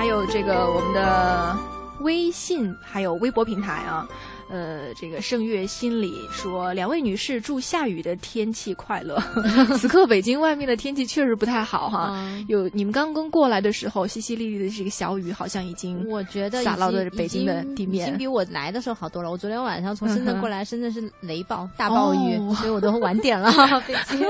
[0.00, 1.54] 还有这个我们的
[1.98, 4.08] 微信还有微博平台啊。
[4.50, 9.22] 呃，这个盛月心里说，两位女士祝下雨的天气快乐。
[9.78, 19.30] 此刻北京外面的天气确实不太好哈，有你们刚刚过来的时候，淅淅沥沥的这个小雨好像已经，我觉得洒到了北京的地面，已经比我来的时候好多了。
[19.30, 23.52] 我昨天晚上从深圳过来，深圳是雷暴大暴雨， 所以我都晚点了。
[23.86, 24.20] 北京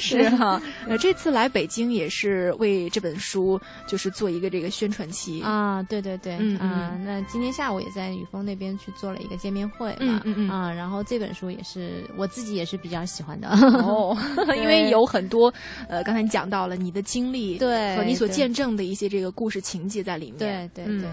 [0.00, 9.55] 是哈，呃，这次来北京也是为这本书就是做一个这个宣传期啊，对对对，啊，那今天下午也在雨峰那边去做了一个见面。
[9.56, 14.16] 面会嘛，嗯嗯啊，然后这本书也是我自己也是比较喜欢的哦，
[14.56, 15.52] 因为有很多
[15.88, 21.08] 呃，刚才你讲到了你的经历，对，和你所见证的一些这个故事情节在里面，对对对。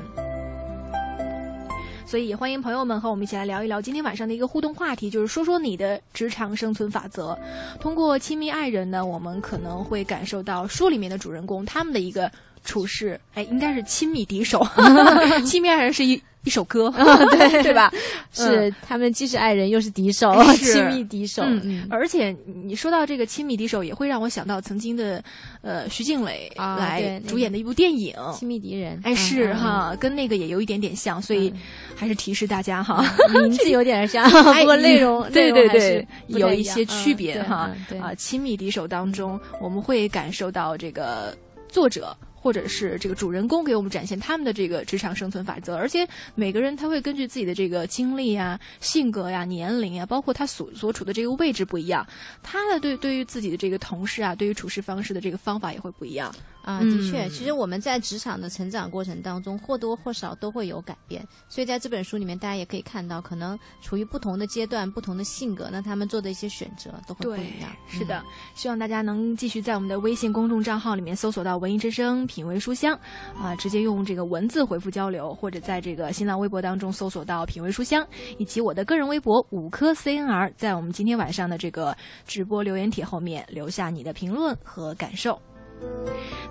[2.05, 7.35] 所以也欢迎朋友们和我们一起来聊一聊今天晚上的一个互动话题，就是说说你的职场生存法则。
[7.79, 12.31] 通过亲密爱人呢，我们可能会感受到书里面的主人公他们的一个
[12.63, 14.63] 处事，哎，应该是亲密敌手，
[15.43, 16.21] 亲密爱人是一。
[16.43, 16.91] 一首歌，
[17.31, 17.91] 对 对吧？
[18.33, 21.41] 是他们既是爱人又是敌手， 亲密敌手。
[21.45, 25.23] 嗯，而且你说到这个亲密敌手，也会让我想到曾经的
[25.61, 28.97] 呃徐静蕾来主演的一部电影《亲密敌人》。
[29.03, 31.53] 哎，是哈，跟那个也有一点点像，所以
[31.95, 37.71] 还是提示大家哈，名字有点像，不过内容对对对有一些区别哈。
[38.01, 41.35] 啊，亲密敌手当中，我们会感受到这个
[41.69, 42.15] 作者。
[42.43, 52.05] 或者是这个主人公给我们展现他们的这个职场生存法则，而且每个人他会根据自己的这个经历啊、性格呀、年龄啊，包括他所所处的这个位置不一样，
[52.43, 56.35] 他的对对于自己的这个同事啊，对于处事方式的这个方法也会不一样。
[56.63, 61.21] 啊，的确，其实我们在职场的成长过程当中，或多或少都会有改变。
[61.49, 67.69] 所以在这本书里面，大家也可以看到，可能处于不同的阶段、不同的性格，那他们做的一些选择都会不一样。
[67.87, 68.23] 是的，
[68.55, 72.97] 希望大家能继续在我们的微信公众账号里面搜索到“文艺之声品味书香”，
[73.37, 78.07] 啊，直接用这个文字回复交流，或者在这个新浪微博当中搜索到“品味书香”，
[78.39, 81.93] 以及我的个人微博五颗 CNR，在我们今天晚上的这个
[82.25, 85.37] 直播留言帖后面留下你的评论和感受。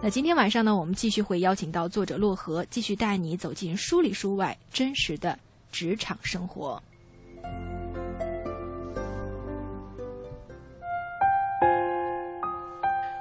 [0.02, 5.38] 那今天晚上呢，我们继续会邀请到作者洛河，继续带你走进书里书外真实的
[5.70, 6.82] 职场生活。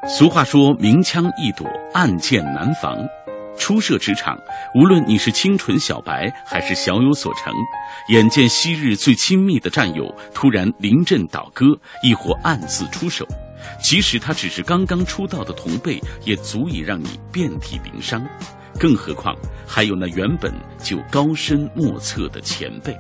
[0.08, 2.98] 俗话说：“明枪易躲，暗箭难防。”
[3.58, 4.36] 初涉职场，
[4.74, 7.54] 无论你是清纯小白还是小有所成，
[8.10, 11.66] 眼见昔日最亲密的战友突然临阵倒戈，
[12.02, 13.24] 亦或暗自出手，
[13.82, 18.26] 即使他只是刚刚出道的同辈，也足以让你遍体鳞伤。
[18.80, 19.36] 更何况
[19.68, 20.52] 还有那原本
[20.82, 22.98] 就高深莫测的前辈。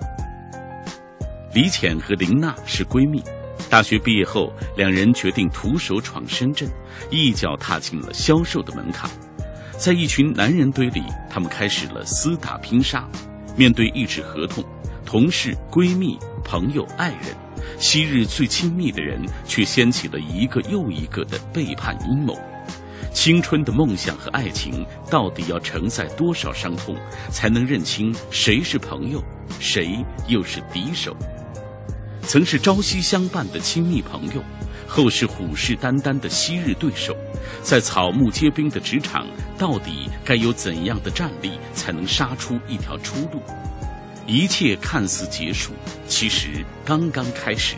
[1.53, 3.23] 李浅和林娜是闺蜜，
[3.69, 6.69] 大学毕业后，两人决定徒手闯深圳，
[7.09, 9.09] 一脚踏进了销售的门槛。
[9.77, 13.07] 在一群男人堆里，他们开始了厮打拼杀。
[13.57, 14.63] 面对一纸合同，
[15.05, 17.35] 同事、闺蜜、朋友、爱人，
[17.79, 22.37] 昔日最亲密的人，却掀起了一个又一个的背叛阴谋。
[23.13, 26.95] 青春的梦想和爱情，到底要承载多少伤痛，
[27.29, 29.21] 才能认清谁是朋友，
[29.59, 31.15] 谁又是敌手？
[32.21, 34.43] 曾是朝夕相伴的亲密朋友。
[34.87, 37.15] 后是虎视眈眈的昔日对手，
[37.63, 39.25] 在草木皆兵的职场，
[39.57, 43.41] 到底该有怎样的战力才能杀出一条出路？
[44.25, 45.71] 一切看似结束，
[46.07, 47.75] 其实刚刚开始。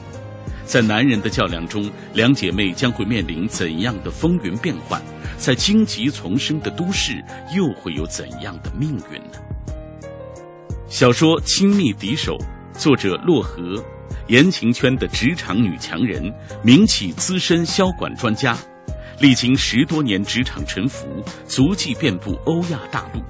[0.65, 5.01] 在男人的较量中，两姐妹将会面临怎样的风云变幻？
[5.37, 7.21] 在荆棘丛生的都市，
[7.53, 10.07] 又会有怎样的命运呢？
[10.87, 12.37] 小说《亲密敌手》，
[12.79, 13.83] 作者洛河。
[14.27, 16.33] 言情圈的职场女强人，
[16.63, 18.57] 名企资深销管专家，
[19.19, 21.05] 历经十多年职场沉浮，
[21.45, 23.21] 足迹遍布欧亚大陆，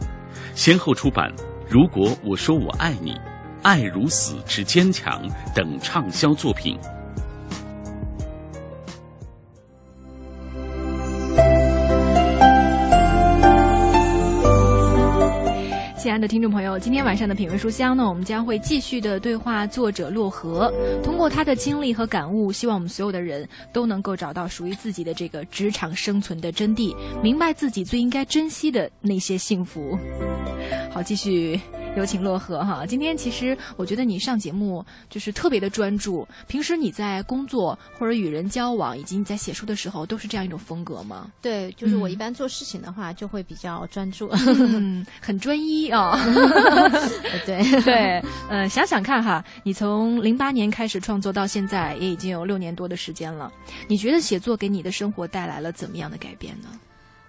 [0.53, 1.32] 先后出版
[1.68, 3.11] 《如果我说我爱你》
[3.61, 6.78] 《爱如死之坚强》等畅销作品。
[16.14, 20.72] 爱的听众朋友，今天晚上的品味书香呢，我们将会继续的对话作者洛河，
[21.03, 29.97] 通过他的经历和感悟，希望我们所有的人都能够找到属于自己的这个职场生存的真谛，明白自己最应该珍惜的那些幸福。
[30.91, 31.59] 好，继续。
[31.95, 36.28] 有请洛河哈，今天其实我觉得你上节目就是特别的专注。
[36.47, 41.30] 平时你在工作或者与人交往，以及你在写书的时候，都是这样一种风格吗？
[41.39, 44.28] 对，就是我一般做事情的话，就会比较专注，
[45.22, 46.03] 很专一啊。
[47.45, 53.51] 对 对，呃，想想看哈，你从零八年开始创作到现在，也已经有六年多的时间了。
[53.88, 56.70] 你觉得写作给你的生活带来了怎么样的改变呢？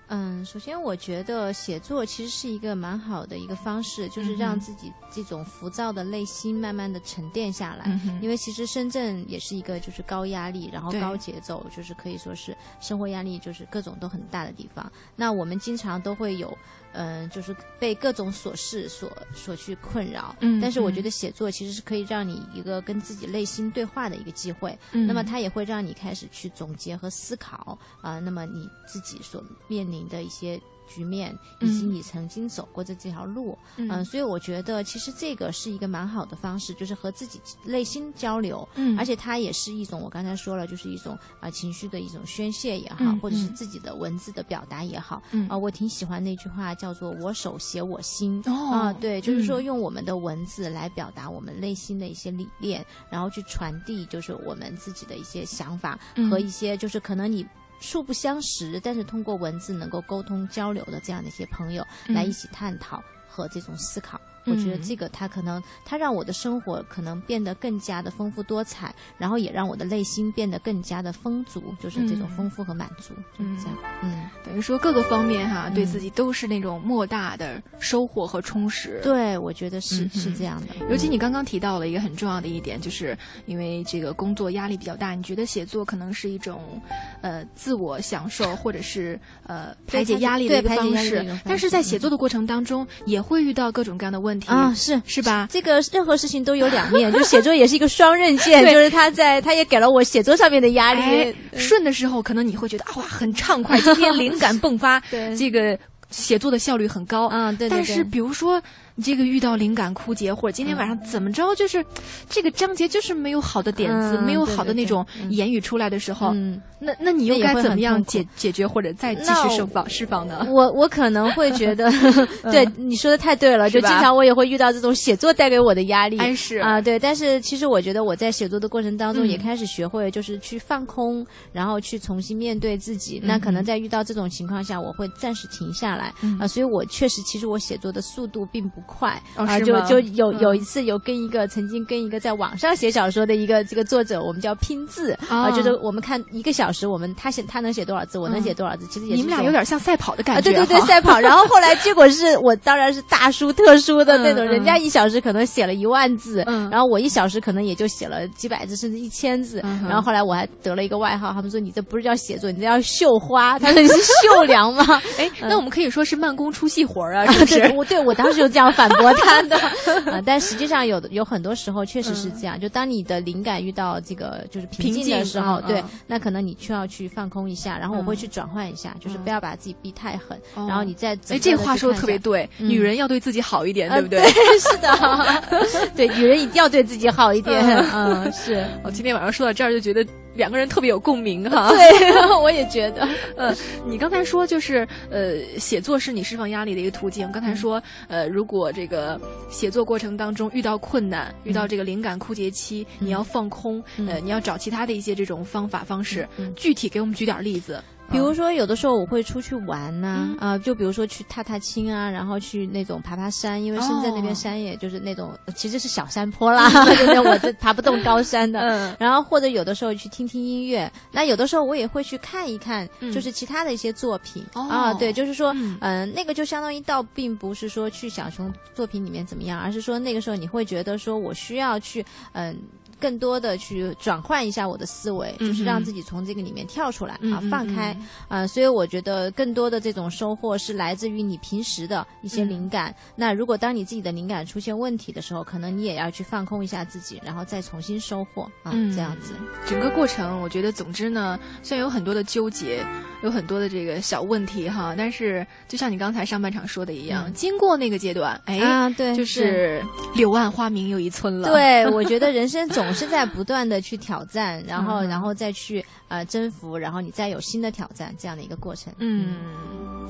[0.09, 7.99] 嗯，首先我觉得写作其实是一个蛮好的一个方式，就是让自己这种浮躁的内心慢慢的沉淀下来。
[8.21, 14.93] 因为其实深圳也是一个就是高压力，然后高节奏，就是可以说是生活压力就是各种都很大的地方。
[15.17, 16.57] 那我们经常都会有。
[16.95, 20.35] 嗯，就是被各种琐事所所去困扰。
[20.41, 24.79] 嗯，但是我觉得写作其实是可以让你一个跟自己内心对话的一个机会。
[24.93, 30.61] 嗯，那么它也会让你开始去总结和思考啊，那么你自己所面临的一些。
[30.87, 55.99] 局面以及你曾经走过的这条路，嗯，所以我觉得其实这个是一个蛮好的方式，就是和自己内心交流，嗯，而且它也是一种我刚才说了，就是一种啊情绪的一种宣泄也好，或者是自己的文字的表达也好，啊，我挺喜欢那句话叫做“我手写我心”，啊，对，就是说用我们的文字来表达我们内心的一些理念，然后去传递就是我们自己的一些想法
[56.31, 57.47] 和一些就是可能你。
[57.85, 64.21] 素不相识，但是通过文字能够沟通交流的这样的一些朋友，来一起探讨和这种思考。
[64.47, 73.79] 我觉得这个它可能它让我的生活可能变得更加的丰富多彩，然后也让我的内心变得更加的丰足，就是这种丰富和满足，就是这样。
[74.03, 79.01] 嗯，等于说各个方面哈，对自己都是那种莫大的收获和充实。
[79.03, 80.75] 对，我觉得是是这样的。
[80.91, 83.17] 尤其你刚刚提到了一个很重要的一点，就是
[83.47, 86.81] 因为这个工作压力比较大，你觉得写作可能是一种
[87.23, 91.25] 呃自我享受或者是呃排解压力的一个方式。
[91.45, 94.34] 但是在写作的过程当中，也会遇到各种各样的问。
[94.47, 95.49] 啊，是是吧？
[95.51, 101.35] 这个任何事情都有两面， 就写作也是一个双刃剑，就是他在，他也给了我写作上面的压力。
[101.57, 105.01] 顺的时候，可能你会觉得啊，哇，很畅快，今天灵感迸发，
[105.39, 105.79] 这个
[106.11, 107.53] 写作的效率很高啊。
[107.53, 108.63] 对，但是比如说
[108.97, 111.85] 你这个遇到灵感枯竭，或者今天晚上怎么着，就是
[112.29, 116.33] 这个章节就是没有好的点子，没有好的那种言语出来的时候，
[116.79, 120.47] 那那你又该怎么样解解决，或者再继续释放释放呢？
[120.53, 121.91] 我我可能会觉得，
[122.53, 126.99] 对你说的太对了，就经常我也会遇到这种写作带给我的压力，是啊，对。
[126.99, 133.21] 但是其实我觉得我在写作的过程当中也开始学会，就是去放空，然后去重新面对自己。
[133.25, 136.47] 那可能在遇到这种情况下，我会暂时停下来啊。
[136.47, 139.59] 所以我确实，其实我写作的速度并不快啊。
[139.61, 150.43] 就就有有一次有跟一个曾经跟一个在网上写小说的一个这个作者，我们叫拼字啊，就是我们看一个小时，我们他写他能写多少字，我能写多少字，其实也你们俩有点像赛跑的感觉。
[150.43, 151.19] 对对对，赛跑。
[151.25, 159.61] 然后后来结果是我当然是大书特书的那种，人家一小时可能写了一万字，然后我一小时可能也就写了几百字甚至一千字。
[159.89, 163.59] 然后后来我还得了一个外号，他们说你这不是叫写作，你这叫绣花。
[163.59, 165.01] 他说你是 绣娘吗？
[165.19, 167.73] 哎，那我们可以说是慢工出细活啊，是不是？
[167.77, 169.57] 我对我当时就这样反驳他的。
[170.13, 184.23] 啊，但实际上有的有很多时候确实是这样，就当你的灵感遇到这个就是瓶颈的时候，对，那可能你需要去放空一下，然后我会去转换一下，就是不要把自己逼太狠，然后你再哎，这话说的特别对，女人要对自己好一点，对不对？
[184.59, 187.61] 是的， 对，女人一定要对自己好一点。
[187.93, 188.65] 嗯， 是。
[188.83, 190.05] 我今天晚上说到这儿就觉得。
[190.35, 192.13] 两个人特别有共鸣哈，对，
[192.43, 193.09] 我也觉得。
[193.37, 193.55] 呃，
[193.87, 197.31] 你刚才说就是呃，写作是你释放压力的一个途径。
[197.33, 199.21] 刚才说呃，如果这个
[199.51, 206.29] 写作过程当中遇到困难，遇到这个灵感枯竭期，你要放空，呃，你要找其他的一些这种方法方式。
[206.57, 207.83] 具体给我们举点例子。
[208.11, 216.71] 比如说，有的时候我会出去玩呐，啊，就比如说去踏踏青啊，然后去那种爬爬山，因为深圳那边山也就是那种其实是小山坡啦，
[217.25, 218.61] 我这爬不动高山的。
[218.61, 218.97] 嗯。
[219.01, 232.57] 然后或者有的时候去听听音乐，那有的时候我也会去看一看，就是其他的一些作品啊，对，就是说，嗯，那个就相当于倒并不是说去想从作品里面怎么样，而是说那个时候你会觉得说我需要去，嗯。
[233.05, 237.95] 更多的去转换一下我的思维，就是让自己从这个里面跳出来啊，放开
[238.29, 242.95] 啊，所以我觉得更多的这种收获是来自于你平时的一些灵感。
[243.15, 249.35] 那如果当你自己的灵感出现问题的时候，可能你也要去放空一下自己，然后再重新收获啊，这样子。
[249.67, 252.83] 整个过程，我觉得，总之呢，虽然有很多的纠结，
[253.23, 259.85] 有很多的这个小问题哈，但是就像你刚才上半场说的一样，经过那个阶段，哎，对，就是
[260.15, 261.53] 柳暗花明又一村了。
[261.53, 262.94] 对，我觉得人生总。
[262.95, 269.39] 是在不断的去挑战，然后，然后再去呃征服，然后你再有新的挑战，这样的一个过程，嗯，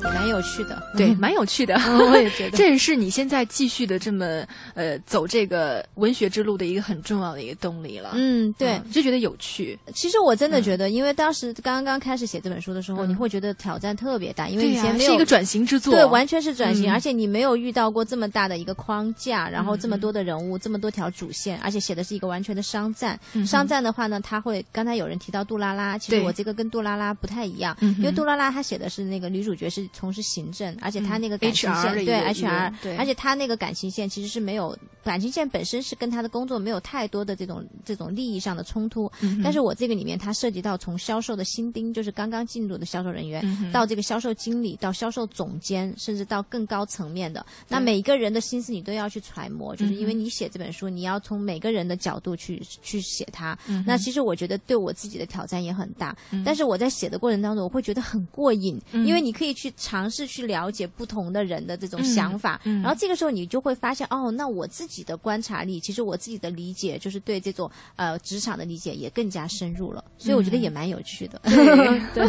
[0.02, 1.74] 也蛮有趣的，对， 蛮有趣的，
[2.10, 9.78] 我也觉得， 这也是你现在继续的这么呃走这个文学之路的一个很重要的一个动力了，嗯，对，就觉得有趣。
[9.94, 23.20] 其实我真的觉得，因为当时刚刚开始写这本书的时候，你会觉得挑战特别大，因为以前没有是一个转型之作，对，完全是转型，而且你没有遇到过这么大的一个框架，然后这么多的人物，这么多条主线，而且写的是一个完全的商战。
[23.46, 39.10] 商战的话呢，他会刚才有人提到杜拉拉，其实我这个跟杜拉拉不太一样，因为杜拉拉她写的是那个女主角是从事行政，而且她那个感情线对 HR，而且她那个感情线其实是没有感情线本身是跟她的工作没有太多的这种这种利益上的冲突，
[39.42, 53.56] 但是我这个里面它涉及到从销售的新丁，就是刚刚进入的销售人员，到这个销售经理，到销售总监，甚至到更高层面的，那每一个人的心思你都要去揣摩，就是因为你写这本书，你要从每个人的角度去去写它。
[53.86, 71.40] 那其实我觉得对我自己的挑战也很大，但是我在写的过程当中，我会觉得很过瘾，因为你可以去尝试去了解不同的人的这种想法，然后这个时候你就会发现，哦，那我自己的观察力，其实我自己的理解，就是对这种呃职场的理解也更加深入了，所以我觉得也蛮有趣的。
[72.14, 72.24] 对，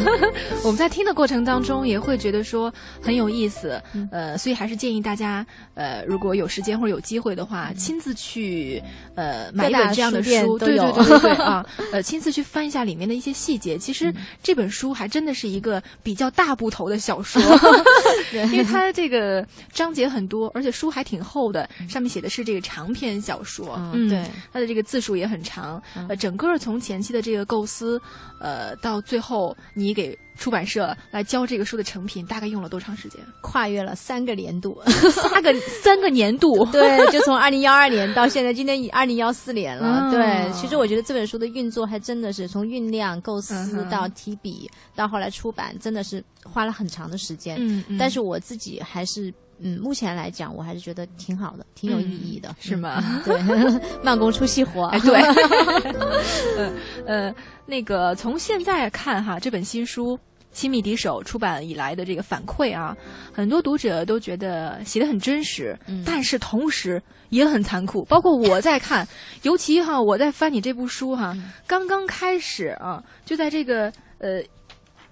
[0.63, 8.81] 我们在听的过程当中也会觉得说很有意思，呃，所以还是建议大家，呃，如果有时间或者有机会的话，亲自去
[9.15, 11.19] 呃买一本这样的书，对对对。
[11.19, 13.77] 对 啊，呃，亲自去翻一下里面的一些细节。
[13.77, 14.13] 其实
[14.43, 17.41] 这本书还真的是一个比较大部头的小说，
[18.33, 23.79] 因为它这个章节很多，而且书还挺厚的，上面写的是这个长篇小说。
[23.93, 25.81] 嗯，对，它的这个字数也很长。
[26.07, 28.01] 呃，整个从前期的这个构思，
[28.39, 30.17] 呃，到最后你给。
[30.37, 33.19] 出版社来交这个书的成品，大概用了多长时间？
[33.41, 34.79] 跨越了三个年度，
[35.11, 36.65] 三个三个年度。
[36.71, 40.11] 对，就从二零幺二年到现在，今天二零幺四年了。
[40.11, 47.57] 对，其实我觉得这本书的运作还真的是从酝酿、构思到提笔，到后来出版，真的是花了很长的时间。
[47.59, 47.97] 嗯嗯。
[47.97, 53.01] 但是我自己还是，嗯，目前来讲，我还是觉得挺好的，挺有意义的，是吗？
[53.25, 53.39] 对，
[54.03, 54.89] 慢工出细活。
[54.99, 55.19] 对。
[56.57, 56.73] 呃
[57.05, 57.35] 呃，
[57.65, 60.19] 那个从现在看哈，这本新书。
[60.51, 62.95] 亲密敌手》出版以来的这个反馈啊，
[63.33, 68.05] 很多读者都觉得写的很真实，但是同时也很残酷。
[68.05, 69.05] 包括我在看，
[69.41, 71.35] 尤其哈，我在翻你这部书哈，
[71.67, 74.41] 刚刚开始啊，就在这个呃。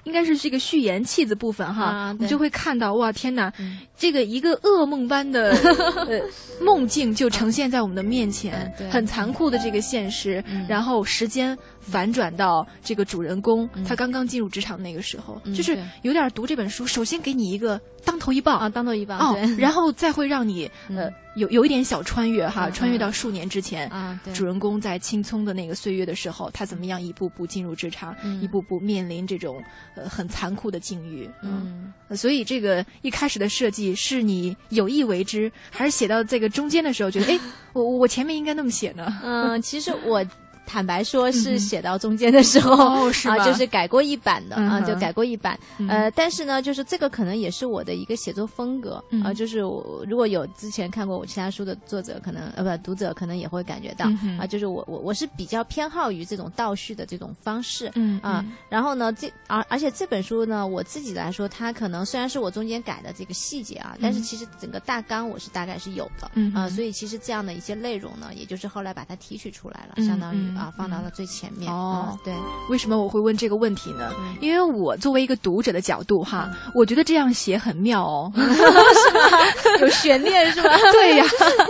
[0.04, 3.52] 应该是这个序言气字部分哈，你就会看到哇天哪，
[3.98, 5.52] 这个一个噩梦般的
[6.08, 6.20] 呃
[6.62, 10.44] 梦境就呈现在我们的面前，很残酷的这个现实。
[10.68, 18.60] 然后时间反转到这个主人公他刚刚进入职场那个时候，就是有点读这本书，首先给你一个当头一棒。
[18.60, 21.10] 啊，当头一棒哦，然后再会让你呃。
[21.36, 23.92] 有有一点小穿越哈，穿越到数年之前，
[24.34, 29.62] 主人公在青葱的那个岁月的时候，他怎么样一步步进入职场，一步步面临这种
[29.96, 31.30] 呃很残酷的境遇。
[31.42, 37.40] 嗯，所以这个一开始的设计是你有意为之，还是写到这个中间的时候觉得，哎，
[37.74, 39.20] 我我前面应该那么写呢？
[39.24, 40.24] 嗯，其实我。
[40.66, 45.60] 坦白说，是写到中间的时候 啊，就是改过一版的啊，就改过一版。
[45.88, 54.10] 呃，但是呢，就是这个可能也是我的一个写作风格啊，就是我如果有之前看过我其他书的作者，可能呃不读者可能也会感觉到
[54.40, 57.92] 啊，就是我我我是比较偏好于这种倒叙的这种方式
[58.22, 58.44] 啊。
[58.70, 70.53] 然后呢，这而而且这本书呢，我自己来说，它可能虽然是我中间改的这个细节啊，但是其实整个大纲我是大概是有的啊，所以其实这样的一些内容呢，也就是后来把它提取出来了，相当于。
[70.58, 72.18] 啊，放到了最前面哦。
[72.24, 72.34] 对，
[72.70, 74.12] 为什么我会问这个问题呢？
[74.42, 79.80] 因为我作为一个读者的角度哈，我觉得这样写很妙哦， 是吗？
[79.80, 80.70] 有悬念是吧？
[80.92, 81.26] 对呀，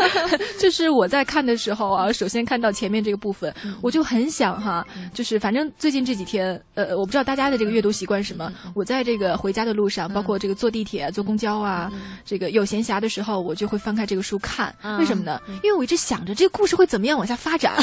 [0.59, 8.51] 就是我在看的时候啊，首先看到前面这个部分，我就很想哈，就是反正最近这几天，呃，我不知道大家的这个阅读习惯是什么。
[8.75, 11.91] 我在这个回家的路上，包括这个坐地铁、坐公交啊，
[12.25, 14.73] 这个有闲暇的时候，我就会翻开这个书看。
[14.99, 15.39] 为什么呢？
[15.63, 17.73] 因为我一直想着这个故事会怎么样往下发展，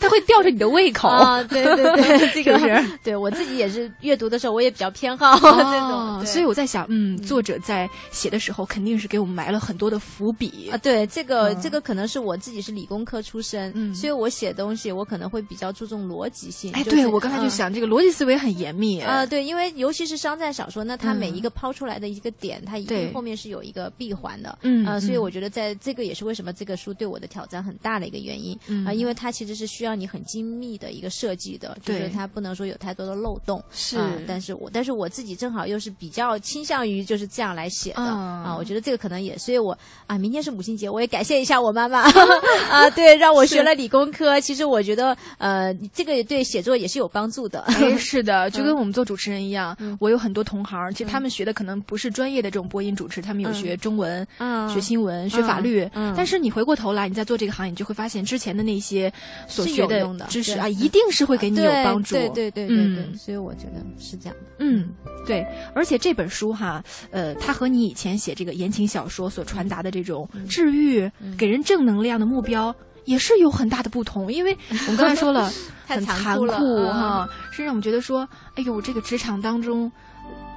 [0.00, 0.20] 它会。
[0.30, 1.42] 吊着你的胃口啊！
[1.42, 6.24] 对对对， 这个是 对我自己也是阅读的时候，我也比较偏好 这种。
[6.24, 10.76] 所以我在想，嗯，作者在写的时候肯定是给我们埋了很多的伏笔啊。
[10.78, 16.70] 对，这个这个可能是我自己是理工科出身，嗯，所以我写东西我可能会比较注重逻辑性。
[16.74, 19.26] 哎，对我刚才就想，这个逻辑思维很严密啊。
[19.26, 24.58] 对，因为尤其是商战小说，那它每一个抛出来的一个点，它一定后面是有一个闭环的。
[24.62, 28.56] 嗯啊，所以我觉得在这个也是为什么这个书对我的挑战很大的一个原因
[28.86, 30.19] 啊，因为它其实是需要你很。
[30.24, 33.62] 精密的一个设计的，就是它不能说有太多的漏洞。
[33.70, 38.56] 是，但是我但是我自己正好又是比较倾向于就是这样来写的啊。
[38.56, 42.00] 我觉得这个可能也，所以我啊，明天是母亲节，我也感谢一下我妈妈
[42.70, 44.40] 啊，对，让我学了理工科。
[44.40, 47.64] 其实我觉得呃，这个对写作也是有帮助的。
[47.98, 54.26] 是的， 就跟我们做主持人一样，我有很多同行，其实他们学的可能不是专业的这种播音主持，他们有学中文、
[54.72, 55.88] 学新闻、学法律。
[56.16, 59.12] 但是你回过头来，你在做这个行业，你就会发现之前的那些
[59.46, 60.09] 所学的。
[60.28, 62.14] 知识啊，一定是会给你有帮助。
[62.14, 64.50] 对对对对对，所以我觉得是这样的。
[64.58, 64.88] 嗯，
[65.26, 65.46] 对。
[65.74, 74.32] 而且这本书哈，呃，它和你以前写这个言情小说所传达的这种治愈、给人正能量的目标，也是有很大的不同。
[74.32, 75.50] 因为我们刚才说了，
[75.86, 79.90] 很残酷哈，是让我们觉得说，哎呦，这个职场当中，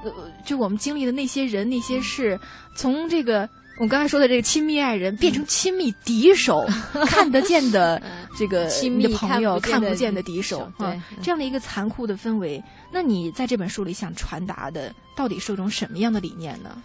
[0.04, 0.12] 呃，
[0.44, 2.38] 就我们经历的那些人、那些事，
[2.76, 3.48] 从这个。
[3.78, 6.64] 我刚才说的这个亲密爱人变成亲密敌手，
[7.06, 8.00] 看得见的
[8.38, 12.62] 这个亲密朋友，看不见的敌手，对这样的一个残酷的氛围，
[12.92, 16.82] 那你在这本书里想传达的到底是一种什么样的理念呢？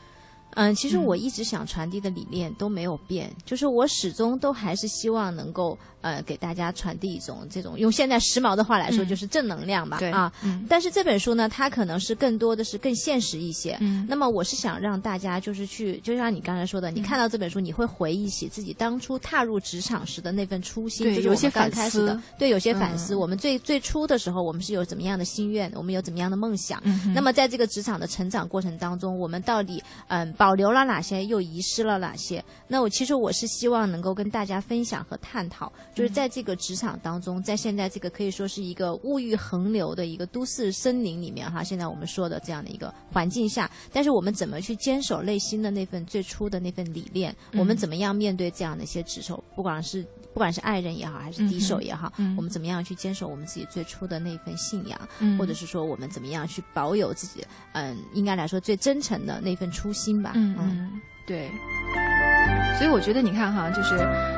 [0.60, 5.78] 嗯，其实我一直想传递的理念都没有变，就是我始终都还是希望能够。
[6.01, 9.99] 呃，给大家传递一种这种用现在时髦的话来说，就是正能量吧。
[9.99, 10.32] 对啊，
[10.70, 13.76] 但是这本书呢，它可能是更多的是更现实一些。
[13.82, 22.18] 嗯，那么我是想让大家就是去，就像你刚才说的，你看到这本书，你会回忆起自己当初踏入职场时的那份初心，就是有些反思。
[22.38, 23.14] 对，有些反思。
[23.14, 26.82] 我们最最初的时候，我们是有怎么样的心愿，我们有怎么样的梦想。
[26.86, 27.14] 嗯。
[27.14, 32.43] 那么在这个职场的成长过程当中，我们到底嗯保留了哪些，又遗失了哪些？
[32.68, 36.56] 那我其实我是希望能够跟大家分享和探讨，就是在这个。
[36.60, 47.34] 职场当中，在现在这个可以说是一个物欲横流的一个都市森林里面哈，现在我们说的这样的一个环境下，但是我们怎么去坚守内心的那份最初的那份理念？
[47.54, 49.41] 我们怎么样面对这样的一些职守？
[49.56, 55.00] 不管是不管是爱人也好，还是敌手也好，我们怎么样去坚守我们自己最初的那份信仰？
[55.38, 60.34] 或者是说我们怎么样去保有自己嗯，应该来说最真诚的那份初心吧？
[60.36, 61.50] 嗯嗯，对。
[62.80, 63.98] 所以我觉得你看哈，就是，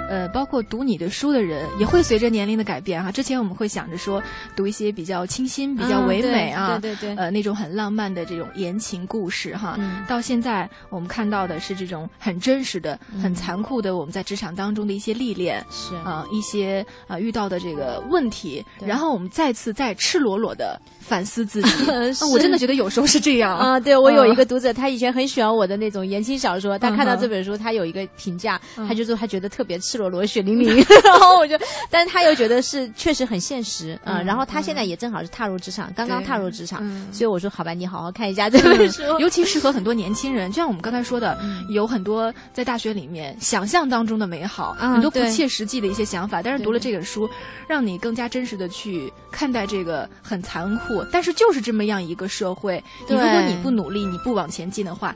[0.09, 3.11] 呃，包括读你的书的人也会随着年龄的改变哈。
[3.11, 4.19] 之前我们会想着说
[4.55, 9.77] 读一些比较清新、比较唯美啊，对对对，呃，那种很浪漫的这种言情故事哈。
[10.07, 20.81] 到现在我们看到的是这种很真实的、很残酷的我们在职场当中的一些历练，是啊，一些啊遇到的这个问题，然后我们再次再赤裸裸的。
[21.01, 21.69] 反思自己，
[22.31, 23.79] 我真的觉得有时候是这样啊。
[23.79, 30.75] 对我有一个读者，他以前很喜欢我的那种言情小说，他看到这本书，他有一个评价，他就说他觉得特别赤裸裸、血淋淋。
[31.03, 31.57] 然后我就，
[31.89, 34.21] 但是他又觉得是确实很现实啊。
[34.21, 36.81] 然后他现在也正好是踏入职场，刚刚踏入职场，
[37.11, 40.49] 所以我说好吧，你好好看一下这本书， 尤其适合很多年轻人。
[40.51, 41.37] 就像我们刚才说的，
[41.69, 47.29] 有很多在大学里面想象当中的美好，很多不切实际的一些想法，但是读了这本书，
[47.67, 50.90] 让你更加真实的去看待这个很残酷。
[51.11, 55.15] 但是就是这么样一个社会，你如果你不努力，你不往前进的话。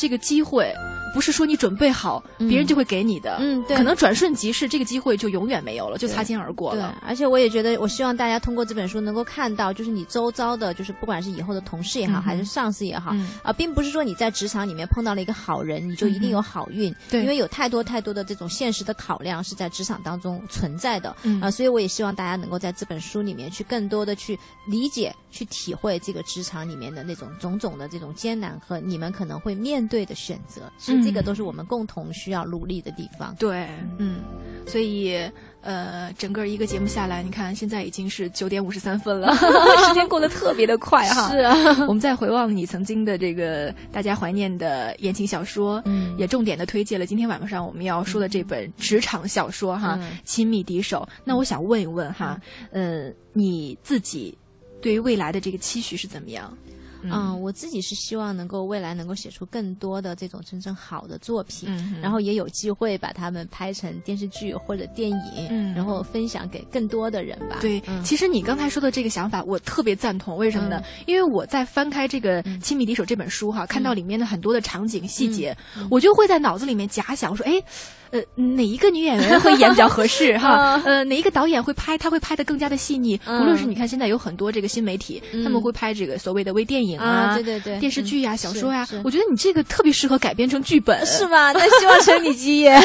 [0.00, 0.72] 这个机会
[1.12, 3.36] 不是说你准备好，别人就会给你的。
[3.40, 6.94] 嗯，对，可能转瞬即逝，这个机会就永远没有了，就擦肩而过了。
[7.02, 16.94] 对，而且我也觉得，我希望大家通过这本书能够看到，就是你周遭的，就是不管是以后的同事也好，还是上司也好，啊，并不是说你在职场里面碰到了一个好人，你就一定有好运。
[17.10, 21.14] 对，因为有太多太多的这种现实的考量是在职场当中存在的。
[21.24, 30.62] 嗯啊，所以我也希望大家能够在这本书里面去更多的去理解、去体会这个职场里面的那种种种的这种艰难和你们可能会面对的选择。
[30.78, 33.34] 所以这个都是我们共同需要努力的地方。
[33.38, 33.68] 对，
[33.98, 34.20] 嗯，
[34.66, 35.20] 所以
[35.60, 39.34] 呃，整个一个节目下来，你看现在已经是九点五十三分了，
[39.86, 41.30] 时间过得特别的快哈。
[41.30, 41.54] 是啊，
[41.86, 51.06] 我们再回望你曾经的这个大家怀念的言情小说，嗯，也重点的推荐了今天晚上我们要说的这本职场小说哈，《亲密敌手》。
[51.24, 54.36] 那我想问一问哈，呃，你自己
[54.80, 56.56] 对于未来的这个期许是怎么样？
[57.02, 61.68] 嗯，我自己是希望能够未来能够写出更多的这种真正好的作品，
[62.02, 67.58] 然后也有机会把它们拍成电视剧或者电影，然后分享给更多的人吧。
[67.60, 70.36] 对，其实你刚才说的这个想法，我特别赞同。
[70.36, 70.82] 为什么呢？
[71.06, 75.56] 因为我在翻开这个《亲密敌手》这本书哈，看到里面的很多的场景细节，
[75.90, 77.62] 我就会在脑子里面假想说，哎。
[78.10, 80.80] 呃，哪一个女演员会演比较合适 哈？
[80.84, 83.18] 呃，哪一个导演会拍，他会拍的更加的细腻。
[83.26, 91.52] 无论是你看现在有很多这个新媒体，他们会拍这个所谓的微电影啊，对对对，电视剧呀、小说呀，我觉得你这个特别适合改编成剧本，是吗？
[91.52, 92.80] 那希望成你吉言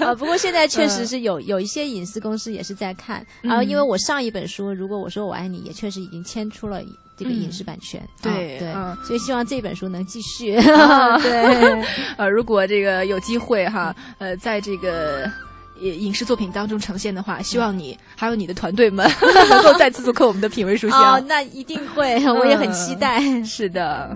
[0.00, 0.14] 啊。
[0.14, 6.82] 不过现在确实是有有一些影视公司也是在看然啊，因为我上一本书，如果我说我爱你，也确实已经签出了。
[7.16, 8.72] 这个影视版权，对对，
[9.06, 10.52] 所以希望这本书能继续。
[10.52, 11.82] 对，
[12.18, 15.30] 呃，如果这个有机会哈，呃，在这个
[15.80, 19.10] 影视作品当中呈现的话，希望你还有你的团队们
[19.48, 21.14] 能够再次做客我们的品味书香。
[21.14, 23.20] 哦，那一定会，我也很期待。
[23.44, 24.14] 是的。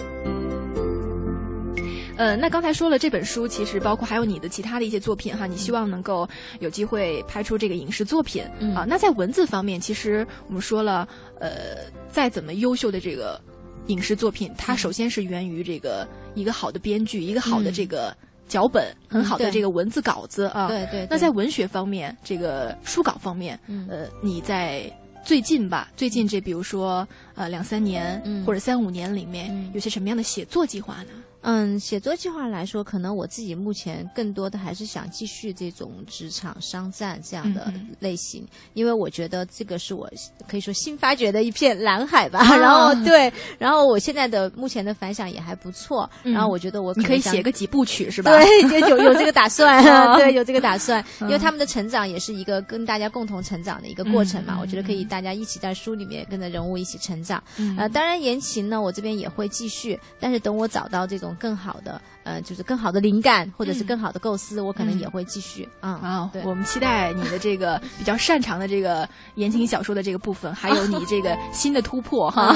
[2.20, 8.44] 呃，那刚才说了这本书，其实包括还有你的其他的一些作品哈，你希望能够有机会拍出这个影视作品
[8.76, 8.84] 啊。
[8.86, 11.08] 那在文字方面，其实我们说了，
[11.38, 11.78] 呃，
[12.10, 13.40] 再怎么优秀的这个
[13.86, 18.14] 影视作品，它首先是源于这个一个好的编剧，一个好的这个
[18.46, 20.68] 脚本，很好的这个文字稿子啊。
[20.68, 21.06] 对对。
[21.08, 23.58] 那在文学方面，这个书稿方面，
[23.88, 24.82] 呃，你在
[25.24, 31.12] 最近吧，最近这比如说呃两三年或者三五年里面，有些什么样的写作计划呢？
[31.42, 40.06] 嗯，写作计划来说，可能我自己目前更多的还是想继续这种职场商战这样的类型，因为我觉得这个是我
[40.46, 42.40] 可以说新发掘的一片蓝海吧。
[42.58, 46.08] 然后对，然后我现在的目前的反响也还不错。
[46.22, 48.30] 然后我觉得我可以写个几部曲是吧？
[48.68, 49.82] 对，有有这个打算，
[50.20, 51.02] 对，有这个打算。
[51.22, 54.58] 因为他们的成长也是一个跟大家共同成长的一个过程嘛。
[54.60, 57.42] 我觉得可以大家一起在书里面跟着人物一起成长。
[57.78, 61.29] 呃，当然言情呢，我这边也会继续，但是等我找到这种。
[61.38, 65.90] 更好的，呃，就是更好的灵感，或者是更好的构思，我可能也会继续啊。
[65.90, 72.54] 啊，我们期待你的这个比较擅长的这个言情小说的这个部分， 还有你这个新的突破哈。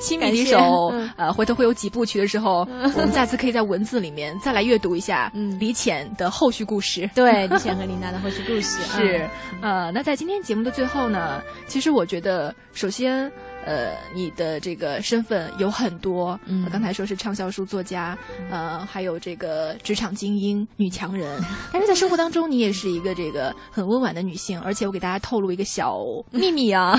[0.00, 7.08] 亲密敌手，呃，回头会有几部曲的时候，我们再次可以在文字里面再来阅读一下 李浅的后续故事。
[7.14, 9.28] 对，李浅和林娜的后续故事是。
[9.60, 13.30] 呃，那在今天节目的最后呢，其实我觉得，首先。
[13.64, 18.16] 呃，你的这个身份有很多，嗯，刚才说是畅销书作家，
[18.50, 21.40] 呃，还有这个职场精英、女强人，
[21.72, 25.98] 但是在生活当中，你也是一个这个很温婉的女性，而且我给大家透露一个小
[26.30, 26.98] 秘密啊，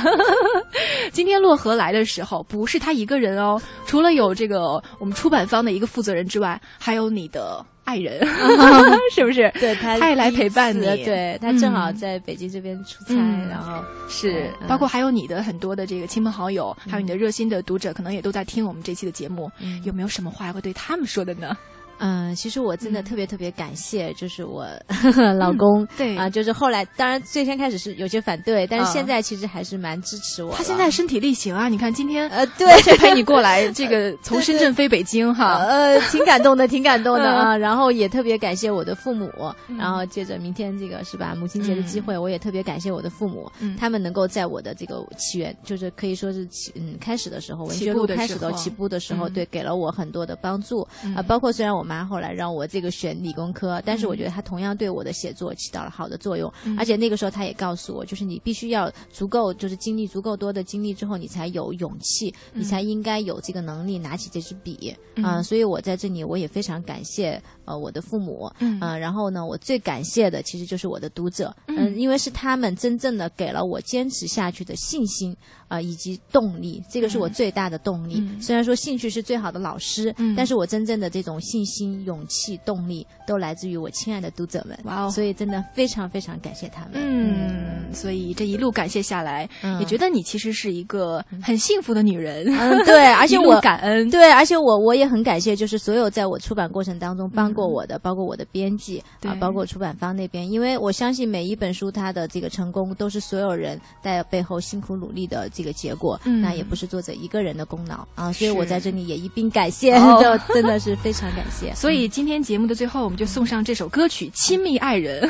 [1.11, 7.66] 今天洛河来的时候，不是他一个人哦，除了有这个我们出版方的一个负责人之外，还有你的。
[7.84, 8.25] 爱人
[9.13, 9.51] 是不是？
[9.59, 10.84] 对他，他也来陪伴你。
[11.03, 13.15] 对他正好在北京这边出差，
[13.49, 19.51] 然后是包括还有你的很多的这个亲朋好友，还有你的热心的读者，可能也都在听我们这期的节目。
[19.84, 21.57] 有没有什么话要对他们说的呢？
[21.99, 24.65] 嗯，其实我真的特别特别感谢，就是我
[25.37, 26.17] 老公， 对。
[26.17, 30.53] 啊，就是后来当然最先开始是有些反对，但是现在其实还是蛮支持我。
[30.55, 32.67] 他现在身体力行啊，你看今天呃，对，
[32.97, 37.55] 陪你过来， 这个从深圳飞北京哈，呃，挺感动的，挺感动的啊。
[37.57, 39.29] 然后也特别感谢我的父母，
[39.77, 50.81] 然后借着明天这个是吧母亲节的机会，我也特别感谢我的父母，他们能够在我的这个起源，就是可以说是起嗯开始的时候，文学路开始的起步的时候，对，给了我很多的帮助
[51.15, 52.67] 啊，包括虽然我妈后来让我。
[52.73, 65.43] 这个选理工科，但是我觉得她同样对我的写作起到了好的作用，而且那个时候她也告诉我，就是你必须要足够，就是经历足够多的经历之后，你才有勇气，你才应该有这个能力拿起这支笔啊。
[65.43, 75.36] 所以我在这里我也非常感谢呃我的父母，嗯，然后呢，我最感谢的其实就是我的读者，嗯，因为是他们真正的给了我坚持下去的信心。
[75.70, 78.24] 啊，以及动力，这个是我最大的动力。
[78.39, 84.78] 虽然说兴趣是最好的老师，但是我真正的这种信心、勇气、动力，都来自于我亲爱的读者们。
[84.84, 85.09] 哇哦！
[85.09, 86.91] 所以真的非常非常感谢他们。
[86.93, 89.49] 嗯，所以这一路感谢下来，
[89.80, 92.45] 也觉得你其实是一个很幸福的女人。
[92.55, 94.07] 嗯，对， 而且我感恩。
[94.11, 105.47] 对，而且我我也很感谢，就是所有在我出版过程当中帮过我的，包括我的编辑啊，包括出版方那边，因为我相信每一本书它的这个成功，都是所有人在背后辛苦努力的。
[105.53, 109.93] 这个结果，那也不是作者一个人的功劳啊，所以我在这里也一并感谢，
[110.51, 111.71] 真的是非常感谢。
[111.77, 115.21] 所以今天节目的最后，我们就送上这首歌曲《亲密爱人》，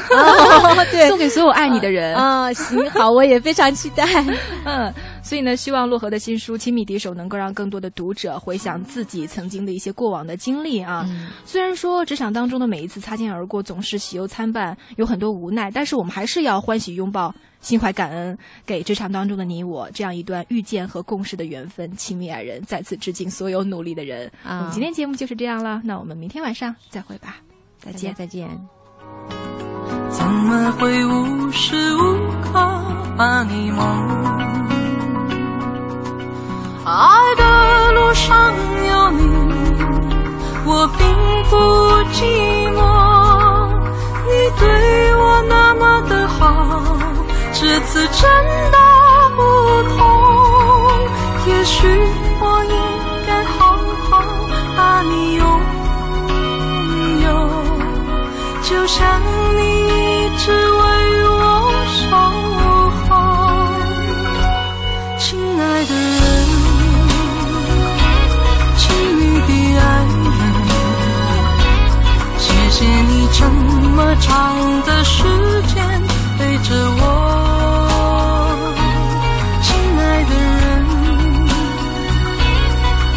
[0.91, 2.53] 对，送给所有爱你的人啊。
[2.53, 4.05] 行，好，我也非常期待。
[4.65, 11.05] 嗯，所以呢，希望洛河的新书《亲密敌手》能够让更多的读者回想自己曾经的一些过往的经历啊。
[11.43, 17.34] 虽然说职场当中的每一次擦肩而过总是喜忧参半，有很多无奈，但是我们还是要欢喜拥抱。
[17.59, 18.38] 心怀感恩，
[18.68, 24.32] 给职场当中的你我这样一段遇见和共事的缘分，亲密爱人，再次致敬所有努力的人。
[24.43, 27.38] 啊，我们今天节目就是这样了，那我们明天晚上再会吧，
[27.80, 28.47] 再见，再见。
[30.11, 31.99] 怎么会无时无
[32.43, 32.51] 刻
[33.18, 33.84] 把你梦？
[36.86, 38.53] 爱的路上
[38.86, 39.62] 有你，
[40.76, 41.05] 我并
[41.49, 41.55] 不
[42.11, 42.17] 寂
[42.74, 42.78] 寞。
[44.26, 44.65] 你对
[45.15, 46.38] 我那么的好。
[47.53, 48.21] 这次真
[48.71, 48.78] 的
[49.38, 49.39] 不
[49.95, 49.99] 同，
[51.47, 51.88] 也许
[52.41, 52.76] 我应
[53.28, 53.78] 该好
[54.09, 54.11] 好
[54.76, 55.41] 把你拥
[57.21, 57.26] 有，
[58.63, 59.21] 就像
[59.55, 60.72] 你一直
[74.24, 74.32] 长
[74.84, 75.21] 的时
[75.67, 76.01] 间
[76.39, 77.01] 陪着我，
[79.61, 80.63] 亲爱的人，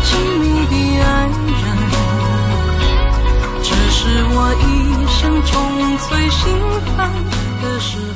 [0.03, 0.09] 亲
[0.41, 1.07] 密的爱
[1.63, 1.65] 人，
[3.63, 3.99] 这是
[4.35, 4.65] 我一
[5.09, 5.55] 生中
[6.09, 6.43] 最兴
[6.97, 6.99] 奋
[7.63, 8.16] 的时候。